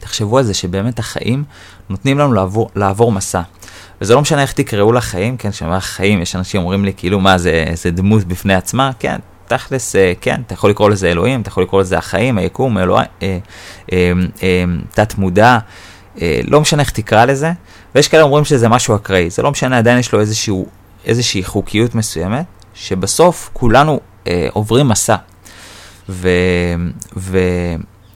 תחשבו 0.05 0.39
על 0.39 0.45
זה 0.45 0.55
שבאמת 0.55 0.99
החיים 0.99 1.45
נותנים 1.89 2.19
לנו 2.19 2.33
לעבור, 2.33 2.71
לעבור 2.77 3.13
מסע. 3.13 3.41
וזה 4.01 4.15
לא 4.15 4.21
משנה 4.21 4.43
איך 4.43 4.53
תקראו 4.53 4.93
לחיים, 4.93 5.37
כן, 5.37 5.51
כשאני 5.51 5.69
אומר 5.69 5.81
חיים, 5.81 6.23
יש 6.23 6.37
אנשים 6.37 6.61
אומרים 6.61 6.85
לי 6.85 6.93
כאילו 6.97 7.21
מה 7.21 7.39
זה, 7.39 7.65
זה 7.75 7.91
דמות 7.91 8.25
בפני 8.25 8.55
עצמה, 8.55 8.91
כן, 8.99 9.19
תכלס, 9.47 9.97
אה, 9.97 10.13
כן, 10.21 10.41
אתה 10.47 10.55
יכול 10.55 10.71
לקרוא 10.71 10.91
לזה 10.91 11.11
אלוהים, 11.11 11.41
אתה 11.41 11.49
יכול 11.49 11.63
לקרוא 11.63 11.81
לזה 11.81 11.99
החיים, 11.99 12.39
היקום, 12.39 12.79
אלוה, 12.79 13.03
אה, 13.23 13.39
אה, 13.93 14.13
תת 14.91 15.19
מודע, 15.19 15.59
לא 16.45 16.61
משנה 16.61 16.83
איך 16.83 16.91
תקרא 16.91 17.25
לזה, 17.25 17.53
ויש 17.95 18.09
כאלה 18.09 18.23
אומרים 18.23 18.45
שזה 18.45 18.69
משהו 18.69 18.97
אקראי, 18.97 19.31
זה 19.31 19.43
לא 19.43 19.51
משנה, 19.51 19.79
עדיין 19.79 19.99
יש 19.99 20.13
לו 20.13 20.21
איזשהו, 20.21 20.67
איזושהי 21.05 21.45
חוקיות 21.45 21.95
מסוימת, 21.95 22.45
שבסוף 22.75 23.51
כולנו 23.53 24.01
אה, 24.27 24.49
עוברים 24.53 24.89
מסע. 24.89 25.17
ו, 26.09 26.29
ו, 27.17 27.39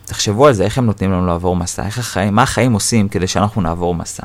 תחשבו 0.08 0.46
על 0.46 0.52
זה, 0.52 0.64
איך 0.64 0.78
הם 0.78 0.86
נותנים 0.86 1.12
לנו 1.12 1.26
לעבור 1.26 1.56
מסע, 1.56 1.86
איך 1.86 1.98
החיים, 1.98 2.34
מה 2.34 2.42
החיים 2.42 2.72
עושים 2.72 3.08
כדי 3.08 3.26
שאנחנו 3.26 3.62
נעבור 3.62 3.94
מסע. 3.94 4.22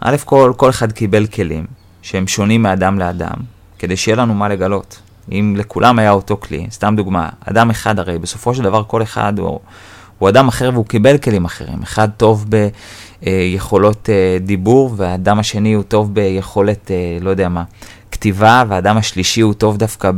א' 0.00 0.16
כל, 0.24 0.52
כל 0.56 0.70
אחד 0.70 0.92
קיבל 0.92 1.26
כלים 1.26 1.66
שהם 2.02 2.26
שונים 2.26 2.62
מאדם 2.62 2.98
לאדם, 2.98 3.34
כדי 3.78 3.96
שיהיה 3.96 4.16
לנו 4.16 4.34
מה 4.34 4.48
לגלות. 4.48 5.00
אם 5.32 5.54
לכולם 5.58 5.98
היה 5.98 6.10
אותו 6.10 6.36
כלי, 6.36 6.66
סתם 6.70 6.94
דוגמה, 6.96 7.28
אדם 7.44 7.70
אחד 7.70 7.98
הרי, 7.98 8.18
בסופו 8.18 8.54
של 8.54 8.62
דבר 8.62 8.82
כל 8.86 9.02
אחד 9.02 9.38
הוא, 9.38 9.60
הוא 10.18 10.28
אדם 10.28 10.48
אחר 10.48 10.70
והוא 10.72 10.86
קיבל 10.86 11.18
כלים 11.18 11.44
אחרים. 11.44 11.82
אחד 11.82 12.08
טוב 12.16 12.46
ביכולות 13.22 14.10
אה, 14.10 14.38
דיבור, 14.40 14.94
והאדם 14.96 15.38
השני 15.38 15.72
הוא 15.72 15.82
טוב 15.82 16.14
ביכולת, 16.14 16.90
אה, 16.90 17.18
לא 17.20 17.30
יודע 17.30 17.48
מה, 17.48 17.64
בכתיבה, 18.20 18.64
והאדם 18.68 18.96
השלישי 18.96 19.40
הוא 19.40 19.54
טוב 19.54 19.76
דווקא 19.76 20.10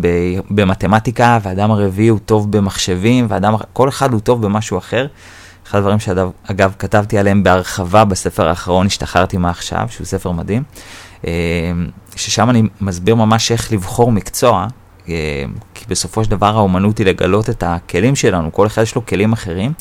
במתמטיקה, 0.50 1.38
והאדם 1.42 1.71
הרביעי 1.71 2.09
הוא 2.09 2.18
טוב 2.18 2.52
במחשבים, 2.56 3.26
ואדם, 3.28 3.54
כל 3.73 3.88
אחד 3.88 4.12
הוא 4.12 4.21
טוב 4.21 4.42
במשהו 4.42 4.78
אחר. 4.78 5.06
אחד 5.66 5.78
הדברים 5.78 5.99
שאגב 5.99 6.75
כתבתי 6.78 7.18
עליהם 7.18 7.42
בהרחבה 7.42 8.04
בספר 8.04 8.49
האחרון, 8.49 8.87
השתחררתי 8.87 9.37
מעכשיו, 9.37 9.87
שהוא 9.90 10.04
ספר 10.06 10.30
מדהים, 10.30 10.62
אה, 11.26 11.32
ששם 12.16 12.50
אני 12.50 12.62
מסביר 12.80 13.14
ממש 13.14 13.52
איך 13.52 13.73
לבחור 13.73 14.12
מקצוע, 14.12 14.66
אה, 15.09 15.44
כי 15.75 15.85
בסופו 15.88 16.25
של 16.25 16.30
דבר 16.30 16.56
האומנות 16.56 16.99
היא 16.99 17.06
לגלות 17.06 17.50
את 17.50 17.62
הכלים 17.66 18.16
שלנו, 18.16 18.52
כל 18.52 18.66
אחד 18.66 18.82
יש 18.82 18.94
לו 18.94 19.06
כלים 19.06 19.32
אחרים, 19.32 19.73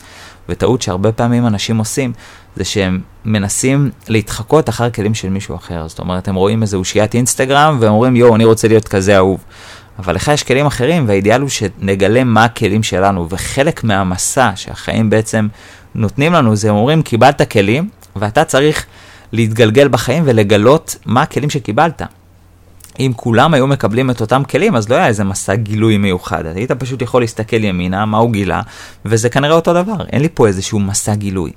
וטעות 0.50 0.82
שהרבה 0.82 1.12
פעמים 1.12 1.48
אנשים 1.48 1.78
עושים, 1.78 2.14
זה 2.56 2.64
שהם 2.64 3.02
מנסים 3.26 3.90
להתחקות 4.08 4.70
אחר 4.70 4.90
כלים 4.90 5.14
של 5.14 5.30
מישהו 5.30 5.56
אחר. 5.56 5.88
זאת 5.88 6.00
אומרת, 6.00 6.28
הם 6.28 6.36
רואים 6.36 6.62
איזה 6.62 6.78
אושיית 6.78 7.16
אינסטגרם, 7.16 7.78
והם 7.80 7.94
אומרים, 7.94 8.16
יואו, 8.16 8.36
אני 8.36 8.46
רוצה 8.46 8.68
להיות 8.68 8.88
כזה 8.88 9.18
אהוב. 9.18 9.44
אבל 10.00 10.16
לך 10.16 10.28
יש 10.28 10.44
כלים 10.44 10.66
אחרים, 10.66 11.08
והאידיאל 11.08 11.42
הוא 11.42 11.50
שנגלה 11.50 12.24
מה 12.24 12.44
הכלים 12.44 12.84
שלנו, 12.84 13.30
וחלק 13.30 13.84
מהמסע 13.84 14.52
שהחיים 14.56 15.10
בעצם 15.10 15.48
נותנים 15.96 16.34
לנו, 16.34 16.56
זה 16.56 16.70
הם 16.70 16.76
אומרים, 16.76 17.02
קיבלת 17.02 17.52
כלים, 17.52 17.90
ואתה 18.16 18.44
צריך 18.44 18.86
להתגלגל 19.32 19.88
בחיים 19.88 20.24
ולגלות 20.26 20.96
מה 21.06 21.22
הכלים 21.22 21.50
שקיבלת. 21.50 22.02
אם 23.00 23.12
כולם 23.16 23.54
היו 23.54 23.68
מקבלים 23.68 24.10
את 24.10 24.22
אותם 24.22 24.44
כלים, 24.44 24.76
אז 24.76 24.90
לא 24.90 24.96
היה 24.96 25.08
איזה 25.08 25.24
מסע 25.24 25.56
גילוי 25.56 25.98
מיוחד. 25.98 26.46
היית 26.46 26.72
פשוט 26.72 27.02
יכול 27.02 27.22
להסתכל 27.22 27.64
ימינה, 27.64 28.06
מה 28.06 28.18
הוא 28.18 28.32
גילה, 28.32 28.62
וזה 29.06 29.30
כנראה 29.30 29.56
אותו 29.56 29.74
דבר. 29.74 30.06
אין 30.12 30.22
לי 30.22 30.28
פה 30.34 30.48
איזשהו 30.48 30.80
מסע 30.80 31.16
גילוי. 31.16 31.52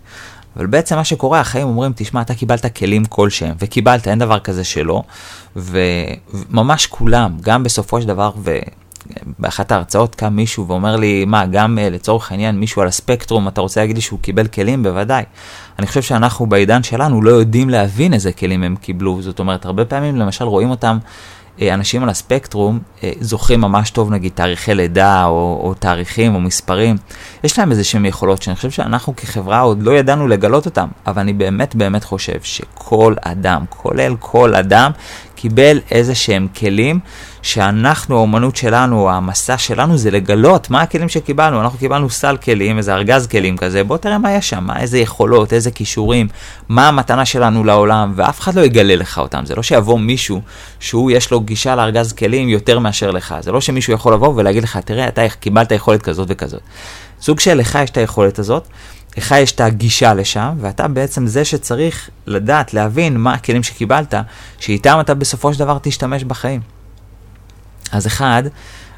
אבל 0.57 0.67
בעצם 0.67 0.97
מה 0.97 1.05
שקורה, 1.05 1.41
החיים 1.41 1.67
אומרים, 1.67 1.93
תשמע, 1.97 2.21
אתה 2.21 2.35
קיבלת 2.35 2.77
כלים 2.77 3.05
כלשהם, 3.05 3.55
וקיבלת, 3.59 4.09
אין 4.09 4.19
דבר 4.19 4.39
כזה 4.39 4.65
שלא, 4.65 5.03
וממש 5.57 6.87
כולם, 6.87 7.37
גם 7.41 7.63
בסופו 7.63 8.01
של 8.01 8.09
דבר, 8.09 8.31
ובאחת 8.37 9.73
ההרצאות 9.73 10.15
קם 10.15 10.33
מישהו 10.37 10.67
ואומר 10.69 10.97
לי, 10.97 11.25
מה, 11.25 11.47
גם 11.47 11.79
uh, 11.79 11.91
לצורך 11.95 12.31
העניין 12.31 12.59
מישהו 12.61 12.83
על 12.83 12.89
הספקטרום, 12.89 13.49
אתה 13.49 13.61
רוצה 13.61 13.81
להגיד 13.81 13.97
לי 13.97 14.03
שהוא 14.03 14.19
קיבל 14.23 14.47
כלים? 14.47 14.83
בוודאי. 14.83 15.25
אני 15.79 15.87
חושב 15.87 16.03
שאנחנו 16.03 16.47
בעידן 16.47 16.83
שלנו 16.83 17.23
לא 17.23 17.31
יודעים 17.31 17.71
להבין 17.71 18.15
איזה 18.15 18.33
כלים 18.33 18.63
הם 18.63 18.77
קיבלו, 18.77 19.23
זאת 19.23 19.39
אומרת, 19.39 19.65
הרבה 19.65 19.85
פעמים 19.85 20.17
למשל 20.17 20.45
רואים 20.45 20.71
אותם 20.71 20.99
אה, 20.99 21.01
אנשים 21.63 22.03
על 22.03 22.09
הספקטרום 22.09 22.79
אה, 23.03 23.13
זוכרים 23.21 23.61
ממש 23.61 23.91
טוב 23.91 24.11
נגיד 24.11 24.33
תאריכי 24.35 24.75
לידה 24.75 25.25
או, 25.25 25.61
או 25.65 25.75
תאריכים 25.75 26.35
או 26.35 26.41
מספרים. 26.41 26.97
יש 27.45 27.59
להם 27.59 27.71
איזה 27.71 27.85
שהם 27.85 28.05
יכולות 28.05 28.43
שאני 28.43 28.57
חושב 28.57 28.71
שאנחנו 28.71 29.17
כחברה 29.17 29.61
עוד 29.61 29.83
לא 29.83 29.91
ידענו 29.91 30.29
לגלות 30.29 30.67
אותם, 30.67 30.89
אבל 31.07 31.23
אני 31.23 31.33
באמת 31.33 31.75
באמת 31.75 32.05
חושב 32.05 32.43
שכל 32.43 33.15
אדם, 33.23 33.65
כולל 33.69 34.17
כל 34.21 34.55
אדם, 34.55 34.91
קיבל 35.35 35.81
איזה 35.91 36.15
שהם 36.15 36.49
כלים 36.59 37.01
שאנחנו, 37.43 38.17
האומנות 38.17 38.57
שלנו, 38.57 39.11
המסע 39.11 39.59
שלנו 39.59 39.97
זה 39.97 40.11
לגלות 40.11 40.71
מה 40.71 40.81
הכלים 40.81 41.09
שקיבלנו. 41.09 41.61
אנחנו 41.61 41.79
קיבלנו 41.79 42.11
סל 42.11 42.37
כלים, 42.37 42.79
איזה 42.79 42.95
ארגז 42.95 43.27
כלים 43.27 43.57
כזה, 43.57 43.85
בוא 43.85 43.97
תראה 43.97 44.19
מה 44.19 44.33
יש 44.33 44.51
שם, 44.51 44.67
איזה 44.81 44.99
יכולות, 44.99 45.53
איזה 45.53 45.71
כישורים, 45.71 46.29
מה 46.69 46.89
המתנה 46.89 47.25
שלנו 47.25 47.65
לעולם, 47.65 48.13
ואף 48.17 48.41
אחד 48.41 48.55
לא 48.55 48.61
יגלה 48.61 48.97
לך 48.97 49.19
אותם. 49.19 49.47
זה 49.47 49.55
לא 49.55 49.63
שיבוא 49.63 49.99
מישהו 49.99 50.41
שהוא 50.81 51.11
יש 51.11 51.31
לו 51.31 51.41
גישה 51.41 51.77
לארגז 51.77 52.13
כלים 52.13 52.49
יותר 52.49 52.79
מאשר 52.79 53.11
לך. 53.11 53.35
זה 53.41 53.53
לא 53.53 53.61
שמישהו 53.61 53.93
יכול 53.93 54.13
לבוא 54.15 54.33
ולהגיד 54.37 54.63
לך, 54.63 54.77
תראה, 54.77 55.09
אתה 55.09 55.29
קיבלת 55.41 55.73
יכולת 55.73 56.03
כזאת 56.03 56.27
וכזאת. 56.31 56.61
סוג 57.21 57.41
של 57.41 57.55
לך 57.55 57.79
יש 57.83 57.91
את 57.91 57.97
היכולת 57.97 58.39
הזאת, 58.39 58.69
לך 59.17 59.35
יש 59.39 59.53
את 59.53 59.61
הגישה 59.61 60.15
לשם, 60.15 60.55
ואתה 60.61 60.89
בעצם 60.89 61.27
זה 61.27 61.45
שצריך 61.45 62.11
לדעת, 62.27 62.75
להבין 62.75 63.17
מה 63.17 63.35
הכלים 63.35 63.63
שקיבלת, 63.63 64.15
שאיתם 64.59 64.99
אתה 65.01 65.15
בסופו 65.15 65.55
של 65.55 65.59
דבר 65.59 65.79
תשתמש 65.83 66.25
בחיים. 66.25 66.61
אז 67.93 68.07
אחד, 68.07 68.43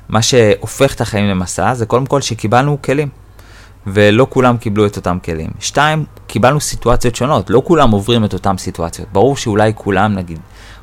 מה 0.09 0.23
שהופך 0.23 0.95
את 0.95 1.01
החיים 1.01 1.27
למסע, 1.27 1.75
זה 1.75 1.87
קודם 1.87 2.07
כל 2.07 2.21
שקיבלנו 2.21 2.83
כלים. 2.83 3.09
ולא 3.87 4.27
כולם 4.31 4.57
קיבלו 4.57 4.87
את 4.87 4.97
אותם 4.97 5.19
כלים. 5.25 5.51
שתיים, 5.61 6.05
קיבלנו 6.27 6.61
סיטואציות 6.61 7.17
שונות, 7.17 7.51
לא 7.51 7.63
כולם 7.65 7.91
עוברים 7.91 8.25
את 8.25 8.33
אותם 8.33 8.59
סיטואציות. 8.59 9.09
ברור 9.13 9.37
שאולי 9.37 9.73
כולם, 9.75 10.15
נגיד, 10.15 10.39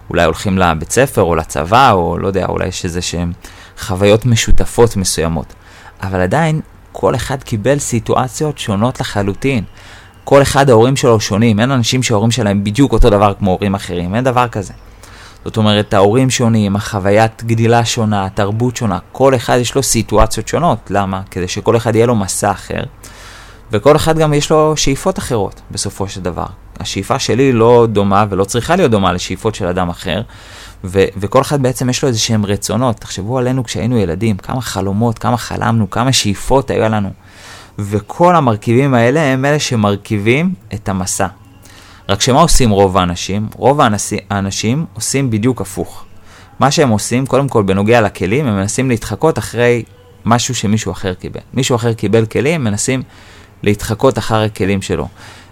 אולי 0.10 0.24
הולכים 0.24 0.58
לבית 0.58 0.92
ספר 0.92 1.22
או 1.22 1.36
לצבא, 1.36 1.92
או 1.92 2.18
לא 2.18 2.28
יודע, 2.28 2.46
אולי 2.46 2.68
יש 2.68 2.86
איזה 2.86 3.02
שהם 3.02 3.32
חוויות 3.80 4.26
משותפות 4.26 4.96
מסוימות. 4.96 5.54
אבל 6.02 6.22
עדיין, 6.22 6.62
כל 6.94 7.16
אחד 7.16 7.44
קיבל 7.44 7.80
סיטואציות 7.80 8.58
שונות 8.58 9.00
לחלוטין. 9.00 9.64
כל 10.24 10.42
אחד 10.42 10.70
ההורים 10.70 10.96
שלו 10.96 11.20
שונים, 11.20 11.60
אין 11.60 11.72
אנשים 11.72 12.04
שההורים 12.04 12.32
שלהם 12.32 12.64
בדיוק 12.64 12.94
אותו 12.94 13.10
דבר 13.10 13.34
כמו 13.40 13.52
הורים 13.52 13.76
אחרים, 13.76 14.16
אין 14.16 14.24
דבר 14.24 14.48
כזה. 14.48 14.74
זאת 15.46 15.58
אומרת, 15.58 15.94
ההורים 15.94 16.30
שונים, 16.30 16.76
החוויית 16.76 17.44
גדילה 17.44 17.86
שונה, 17.86 18.26
התרבות 18.26 18.78
שונה, 18.78 19.00
כל 19.12 19.36
אחד 19.36 19.58
יש 19.58 19.76
לו 19.76 19.84
סיטואציות 19.84 20.48
שונות. 20.48 20.80
למה? 20.90 21.22
כדי 21.32 21.48
שכל 21.48 21.78
אחד 21.78 21.96
יהיה 21.96 22.06
לו 22.06 22.16
מסע 22.16 22.52
אחר, 22.52 22.84
וכל 23.72 23.96
אחד 23.96 24.18
גם 24.18 24.34
יש 24.34 24.52
לו 24.52 24.78
שאיפות 24.78 25.20
אחרות 25.20 25.62
בסופו 25.72 26.08
של 26.08 26.22
דבר. 26.22 26.46
השאיפה 26.80 27.20
שלי 27.20 27.52
לא 27.52 27.88
דומה 27.92 28.26
ולא 28.30 28.44
צריכה 28.44 28.76
להיות 28.76 28.92
דומה 28.92 29.14
לשאיפות 29.14 29.56
של 29.56 29.68
אדם 29.68 29.90
אחר, 29.90 30.22
ו- 30.84 31.06
וכל 31.18 31.42
אחד 31.42 31.62
בעצם 31.62 31.90
יש 31.90 32.02
לו 32.04 32.08
איזה 32.08 32.20
שהם 32.20 32.46
רצונות. 32.46 32.96
תחשבו 32.96 33.38
עלינו 33.38 33.64
כשהיינו 33.64 33.98
ילדים, 33.98 34.38
כמה 34.38 34.62
חלומות, 34.62 35.20
כמה 35.20 35.38
חלמנו, 35.38 35.90
כמה 35.90 36.14
שאיפות 36.14 36.70
היו 36.70 36.90
לנו. 36.90 37.10
וכל 37.80 38.36
המרכיבים 38.36 38.94
האלה 38.94 39.22
הם 39.22 39.46
אלה 39.46 39.60
שמרכיבים 39.60 40.54
את 40.74 40.90
המסע. 40.90 41.28
רק 42.10 42.22
שמה 42.22 42.42
עושים 42.42 42.70
רוב 42.70 42.98
האנשים? 42.98 43.48
רוב 43.56 43.80
האנשים 44.30 44.86
עושים 44.94 45.30
בדיוק 45.30 45.62
הפוך. 45.62 46.04
מה 46.60 46.72
שהם 46.72 46.90
עושים, 46.90 47.26
קודם 47.26 47.48
כל 47.48 47.64
בנוגע 47.64 48.02
לכלים, 48.02 48.48
הם 48.48 48.56
מנסים 48.56 48.90
להתחקות 48.90 49.38
אחרי 49.38 49.84
משהו 50.26 50.56
שמישהו 50.56 50.92
אחר 50.92 51.14
קיבל. 51.14 51.40
מישהו 51.54 51.76
אחר 51.76 51.94
קיבל 51.94 52.26
כלים, 52.26 52.64
מנסים 52.64 53.04
להתחקות 53.64 54.18
אחר 54.18 54.42
הכלים 54.42 54.82
שלו. 54.82 55.08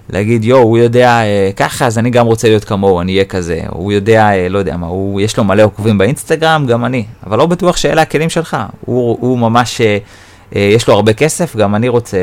להגיד, 0.09 0.43
יואו, 0.43 0.61
הוא 0.61 0.77
יודע 0.77 1.09
אה, 1.09 1.49
ככה, 1.55 1.85
אז 1.85 1.97
אני 1.97 2.09
גם 2.09 2.25
רוצה 2.25 2.47
להיות 2.47 2.63
כמוהו, 2.63 3.01
אני 3.01 3.11
אהיה 3.11 3.25
כזה. 3.25 3.59
הוא 3.69 3.91
יודע, 3.91 4.29
אה, 4.29 4.49
לא 4.49 4.59
יודע 4.59 4.77
מה, 4.77 4.87
הוא, 4.87 5.21
יש 5.21 5.37
לו 5.37 5.43
מלא 5.43 5.63
עוקבים 5.63 5.97
באינסטגרם, 5.97 6.65
גם 6.65 6.85
אני. 6.85 7.05
אבל 7.27 7.37
לא 7.37 7.45
בטוח 7.45 7.77
שאלה 7.77 8.01
הכלים 8.01 8.29
שלך. 8.29 8.57
הוא, 8.85 9.17
הוא 9.21 9.39
ממש, 9.39 9.81
אה, 9.81 9.97
אה, 10.55 10.61
יש 10.61 10.87
לו 10.87 10.93
הרבה 10.93 11.13
כסף, 11.13 11.55
גם 11.55 11.75
אני 11.75 11.89
רוצה 11.89 12.17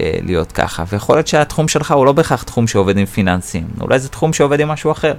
אה, 0.00 0.12
להיות 0.22 0.52
ככה. 0.52 0.84
ויכול 0.92 1.16
להיות 1.16 1.26
שהתחום 1.26 1.68
שלך 1.68 1.92
הוא 1.92 2.06
לא 2.06 2.12
בהכרח 2.12 2.42
תחום 2.42 2.66
שעובד 2.66 2.98
עם 2.98 3.06
פיננסים. 3.06 3.64
אולי 3.80 3.98
זה 3.98 4.08
תחום 4.08 4.32
שעובד 4.32 4.60
עם 4.60 4.68
משהו 4.68 4.92
אחר. 4.92 5.14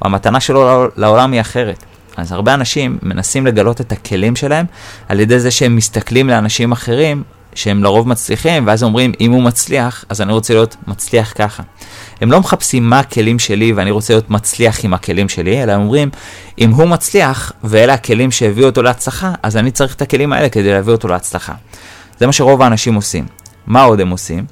המתנה 0.00 0.40
שלו 0.40 0.88
לעולם 0.96 1.32
היא 1.32 1.40
אחרת. 1.40 1.84
אז 2.16 2.32
הרבה 2.32 2.54
אנשים 2.54 2.98
מנסים 3.02 3.46
לגלות 3.46 3.80
את 3.80 3.92
הכלים 3.92 4.36
שלהם 4.36 4.66
על 5.08 5.20
ידי 5.20 5.40
זה 5.40 5.50
שהם 5.50 5.76
מסתכלים 5.76 6.28
לאנשים 6.28 6.72
אחרים 6.72 7.22
שהם 7.58 7.84
לרוב 7.84 8.08
מצליחים, 8.08 8.66
ואז 8.66 8.82
אומרים, 8.82 9.12
אם 9.20 9.32
הוא 9.32 9.42
מצליח, 9.42 10.04
אז 10.08 10.20
אני 10.20 10.32
רוצה 10.32 10.54
להיות 10.54 10.76
מצליח 10.86 11.32
ככה. 11.36 11.62
הם 12.20 12.32
לא 12.32 12.40
מחפשים 12.40 12.90
מה 12.90 12.98
הכלים 12.98 13.38
שלי 13.38 13.72
ואני 13.72 13.90
רוצה 13.90 14.14
להיות 14.14 14.30
מצליח 14.30 14.84
עם 14.84 14.94
הכלים 14.94 15.28
שלי, 15.28 15.62
אלא 15.62 15.72
הם 15.72 15.80
אומרים, 15.80 16.10
אם 16.58 16.70
הוא 16.70 16.88
מצליח 16.88 17.52
ואלה 17.64 17.94
הכלים 17.94 18.30
שהביאו 18.30 18.66
אותו 18.66 18.82
להצלחה, 18.82 19.32
אז 19.42 19.56
אני 19.56 19.70
צריך 19.70 19.94
את 19.94 20.02
הכלים 20.02 20.32
האלה 20.32 20.48
כדי 20.48 20.72
להביא 20.72 20.92
אותו 20.92 21.08
להצלחה. 21.08 21.52
זה 22.18 22.26
מה 22.26 22.32
שרוב 22.32 22.62
האנשים 22.62 22.94
עושים. 22.94 23.26
מה 23.66 23.82
עוד 23.82 24.00
הם 24.00 24.10
עושים? 24.10 24.44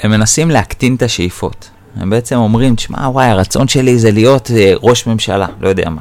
הם 0.00 0.10
מנסים 0.10 0.50
להקטין 0.50 0.94
את 0.94 1.02
השאיפות. 1.02 1.70
הם 1.96 2.10
בעצם 2.10 2.36
אומרים, 2.36 2.74
תשמע, 2.74 3.08
וואי, 3.08 3.26
הרצון 3.26 3.68
שלי 3.68 3.98
זה 3.98 4.10
להיות 4.10 4.50
אה, 4.56 4.72
ראש 4.82 5.06
ממשלה, 5.06 5.46
לא 5.60 5.68
יודע 5.68 5.90
מה. 5.90 6.00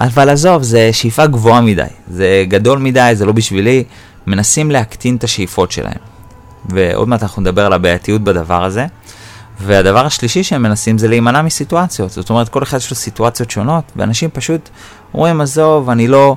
אבל 0.00 0.28
עזוב, 0.28 0.62
זה 0.62 0.92
שאיפה 0.92 1.26
גבוהה 1.26 1.60
מדי, 1.60 1.82
זה 2.08 2.44
גדול 2.48 2.78
מדי, 2.78 3.10
זה 3.14 3.26
לא 3.26 3.32
בשבילי. 3.32 3.84
מנסים 4.26 4.70
להקטין 4.70 5.16
את 5.16 5.24
השאיפות 5.24 5.72
שלהם. 5.72 5.98
ועוד 6.68 7.08
מעט 7.08 7.22
אנחנו 7.22 7.42
נדבר 7.42 7.66
על 7.66 7.72
הבעייתיות 7.72 8.22
בדבר 8.22 8.64
הזה. 8.64 8.86
והדבר 9.60 10.06
השלישי 10.06 10.42
שהם 10.42 10.62
מנסים 10.62 10.98
זה 10.98 11.08
להימנע 11.08 11.42
מסיטואציות. 11.42 12.10
זאת 12.10 12.30
אומרת, 12.30 12.48
כל 12.48 12.62
אחד 12.62 12.76
יש 12.76 12.90
לו 12.90 12.96
סיטואציות 12.96 13.50
שונות, 13.50 13.84
ואנשים 13.96 14.30
פשוט 14.30 14.68
אומרים, 15.14 15.40
עזוב, 15.40 15.90
אני 15.90 16.08
לא, 16.08 16.36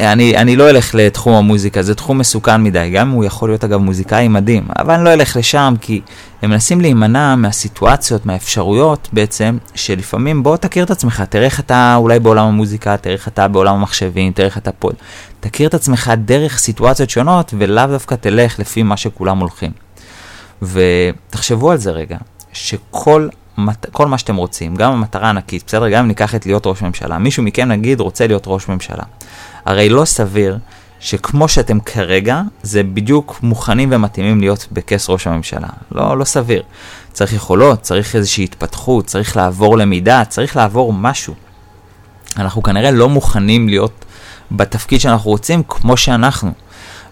אני, 0.00 0.36
אני 0.36 0.56
לא 0.56 0.70
אלך 0.70 0.94
לתחום 0.94 1.34
המוזיקה, 1.34 1.82
זה 1.82 1.94
תחום 1.94 2.18
מסוכן 2.18 2.62
מדי, 2.62 2.90
גם 2.94 3.08
אם 3.08 3.14
הוא 3.14 3.24
יכול 3.24 3.50
להיות 3.50 3.64
אגב 3.64 3.80
מוזיקאי 3.80 4.28
מדהים, 4.28 4.64
אבל 4.78 4.94
אני 4.94 5.04
לא 5.04 5.12
אלך 5.12 5.36
לשם 5.36 5.74
כי 5.80 6.00
הם 6.42 6.50
מנסים 6.50 6.80
להימנע 6.80 7.34
מהסיטואציות, 7.36 8.26
מהאפשרויות 8.26 9.08
בעצם, 9.12 9.58
שלפעמים 9.74 10.42
בוא 10.42 10.56
תכיר 10.56 10.84
את 10.84 10.90
עצמך, 10.90 11.22
תראה 11.28 11.44
איך 11.44 11.60
אתה 11.60 11.94
אולי 11.96 12.18
בעולם 12.18 12.46
המוזיקה, 12.46 12.96
תראה 12.96 13.14
איך 13.14 13.28
אתה 13.28 13.48
בעולם 13.48 13.74
המחשבים, 13.74 14.32
תראה 14.32 14.48
איך 14.48 14.58
אתה 14.58 14.72
פה, 14.72 14.90
תכיר 15.40 15.68
את 15.68 15.74
עצמך 15.74 16.12
דרך 16.24 16.58
סיטואציות 16.58 17.10
שונות 17.10 17.54
ולאו 17.58 17.86
דווקא 17.86 18.14
תלך 18.14 18.58
לפי 18.58 18.82
מה 18.82 18.96
שכולם 18.96 19.38
הולכים. 19.38 19.70
ותחשבו 20.62 21.70
על 21.70 21.78
זה 21.78 21.90
רגע, 21.90 22.16
שכל 22.52 23.28
כל 23.92 24.06
מה 24.06 24.18
שאתם 24.18 24.36
רוצים, 24.36 24.76
גם 24.76 24.92
המטרה 24.92 25.26
הענקית, 25.26 25.64
בסדר? 25.66 25.88
גם 25.88 26.02
אם 26.02 26.08
ניקח 26.08 26.34
את 26.34 26.46
להיות 26.46 26.66
ראש 26.66 26.82
ממשלה, 26.82 27.18
מישהו 27.18 27.42
מכם 27.42 27.68
נגיד 27.68 28.00
רוצה 28.00 28.26
להיות 28.26 28.44
ראש 28.46 28.68
ממשלה. 28.68 29.04
הרי 29.64 29.88
לא 29.88 30.04
סביר 30.04 30.58
שכמו 31.00 31.48
שאתם 31.48 31.80
כרגע, 31.80 32.42
זה 32.62 32.82
בדיוק 32.82 33.38
מוכנים 33.42 33.88
ומתאימים 33.92 34.40
להיות 34.40 34.66
בכס 34.72 35.10
ראש 35.10 35.26
הממשלה. 35.26 35.68
לא, 35.92 36.18
לא 36.18 36.24
סביר. 36.24 36.62
צריך 37.12 37.32
יכולות, 37.32 37.82
צריך 37.82 38.16
איזושהי 38.16 38.44
התפתחות, 38.44 39.06
צריך 39.06 39.36
לעבור 39.36 39.78
למידה, 39.78 40.24
צריך 40.24 40.56
לעבור 40.56 40.92
משהו. 40.92 41.34
אנחנו 42.36 42.62
כנראה 42.62 42.90
לא 42.90 43.08
מוכנים 43.08 43.68
להיות 43.68 44.04
בתפקיד 44.50 45.00
שאנחנו 45.00 45.30
רוצים 45.30 45.62
כמו 45.68 45.96
שאנחנו. 45.96 46.52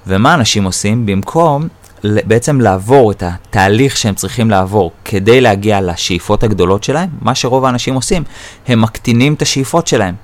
ומה 0.06 0.34
אנשים 0.34 0.64
עושים? 0.64 1.06
במקום 1.06 1.68
בעצם 2.04 2.60
לעבור 2.60 3.10
את 3.10 3.22
התהליך 3.26 3.96
שהם 3.96 4.14
צריכים 4.14 4.50
לעבור 4.50 4.92
כדי 5.04 5.40
להגיע 5.40 5.80
לשאיפות 5.80 6.42
הגדולות 6.42 6.84
שלהם, 6.84 7.08
מה 7.20 7.34
שרוב 7.34 7.64
האנשים 7.64 7.94
עושים, 7.94 8.22
הם 8.68 8.80
מקטינים 8.80 9.34
את 9.34 9.42
השאיפות 9.42 9.86
שלהם. 9.86 10.14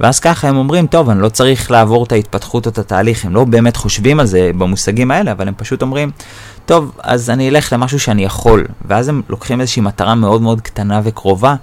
ואז 0.00 0.20
ככה 0.20 0.48
הם 0.48 0.56
אומרים, 0.56 0.86
טוב, 0.86 1.10
אני 1.10 1.22
לא 1.22 1.28
צריך 1.28 1.70
לעבור 1.70 2.04
את 2.04 2.12
ההתפתחות 2.12 2.66
או 2.66 2.70
את 2.70 2.78
התהליך, 2.78 3.24
הם 3.24 3.34
לא 3.34 3.44
באמת 3.44 3.76
חושבים 3.76 4.20
על 4.20 4.26
זה 4.26 4.50
במושגים 4.58 5.10
האלה, 5.10 5.32
אבל 5.32 5.48
הם 5.48 5.54
פשוט 5.56 5.82
אומרים, 5.82 6.10
טוב, 6.66 6.92
אז 7.02 7.30
אני 7.30 7.48
אלך 7.48 7.72
למשהו 7.72 8.00
שאני 8.00 8.24
יכול. 8.24 8.66
ואז 8.84 9.08
הם 9.08 9.22
לוקחים 9.28 9.60
איזושהי 9.60 9.82
מטרה 9.82 10.14
מאוד 10.14 10.42
מאוד 10.42 10.60
קטנה 10.60 11.00
וקרובה, 11.04 11.54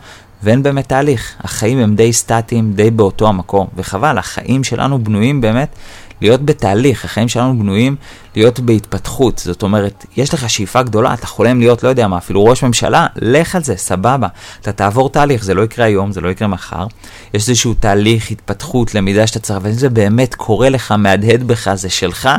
ואין 0.44 0.64
באמת 0.64 0.90
תהליך. 0.90 1.36
החיים 1.40 1.80
הם 1.80 1.96
די 1.96 2.14
סטטיים, 2.14 2.74
די 2.74 2.92
באותו 2.92 3.28
המקום, 3.28 3.68
וחבל, 3.76 4.18
החיים 4.18 4.64
שלנו 4.64 5.04
בנויים 5.04 5.42
באמת 5.42 5.76
להיות 6.24 6.46
בתהליך, 6.46 7.06
החיים 7.06 7.28
שלנו 7.28 7.60
בנויים 7.60 7.96
להיות 8.36 8.60
בהתפתחות. 8.60 9.38
זאת 9.38 9.64
אומרת, 9.64 10.06
יש 10.18 10.34
לך 10.34 10.50
שאיפה 10.50 10.84
גדולה, 10.84 11.14
אתה 11.14 11.28
חולם 11.28 11.60
להיות, 11.60 11.84
לא 11.84 11.90
יודע 11.90 12.08
מה, 12.08 12.18
אפילו 12.18 12.46
ראש 12.46 12.64
ממשלה, 12.64 13.08
לך 13.16 13.56
על 13.56 13.64
זה, 13.64 13.78
סבבה. 13.78 14.28
אתה 14.62 14.72
תעבור 14.72 15.10
תהליך, 15.10 15.44
זה 15.44 15.54
לא 15.54 15.62
יקרה 15.62 15.86
היום, 15.86 16.12
זה 16.12 16.22
לא 16.22 16.30
יקרה 16.30 16.48
מחר. 16.48 16.88
יש 17.34 17.50
איזשהו 17.50 17.74
תהליך, 17.74 18.32
התפתחות, 18.32 18.96
למידה 18.96 19.28
שאתה 19.28 19.40
צריך, 19.40 19.60
ואם 19.64 19.74
זה 19.74 19.90
באמת 19.90 20.36
קורה 20.36 20.70
לך, 20.70 20.92
מהדהד 20.92 21.44
בך, 21.44 21.74
זה 21.74 21.90
שלך. 21.90 22.30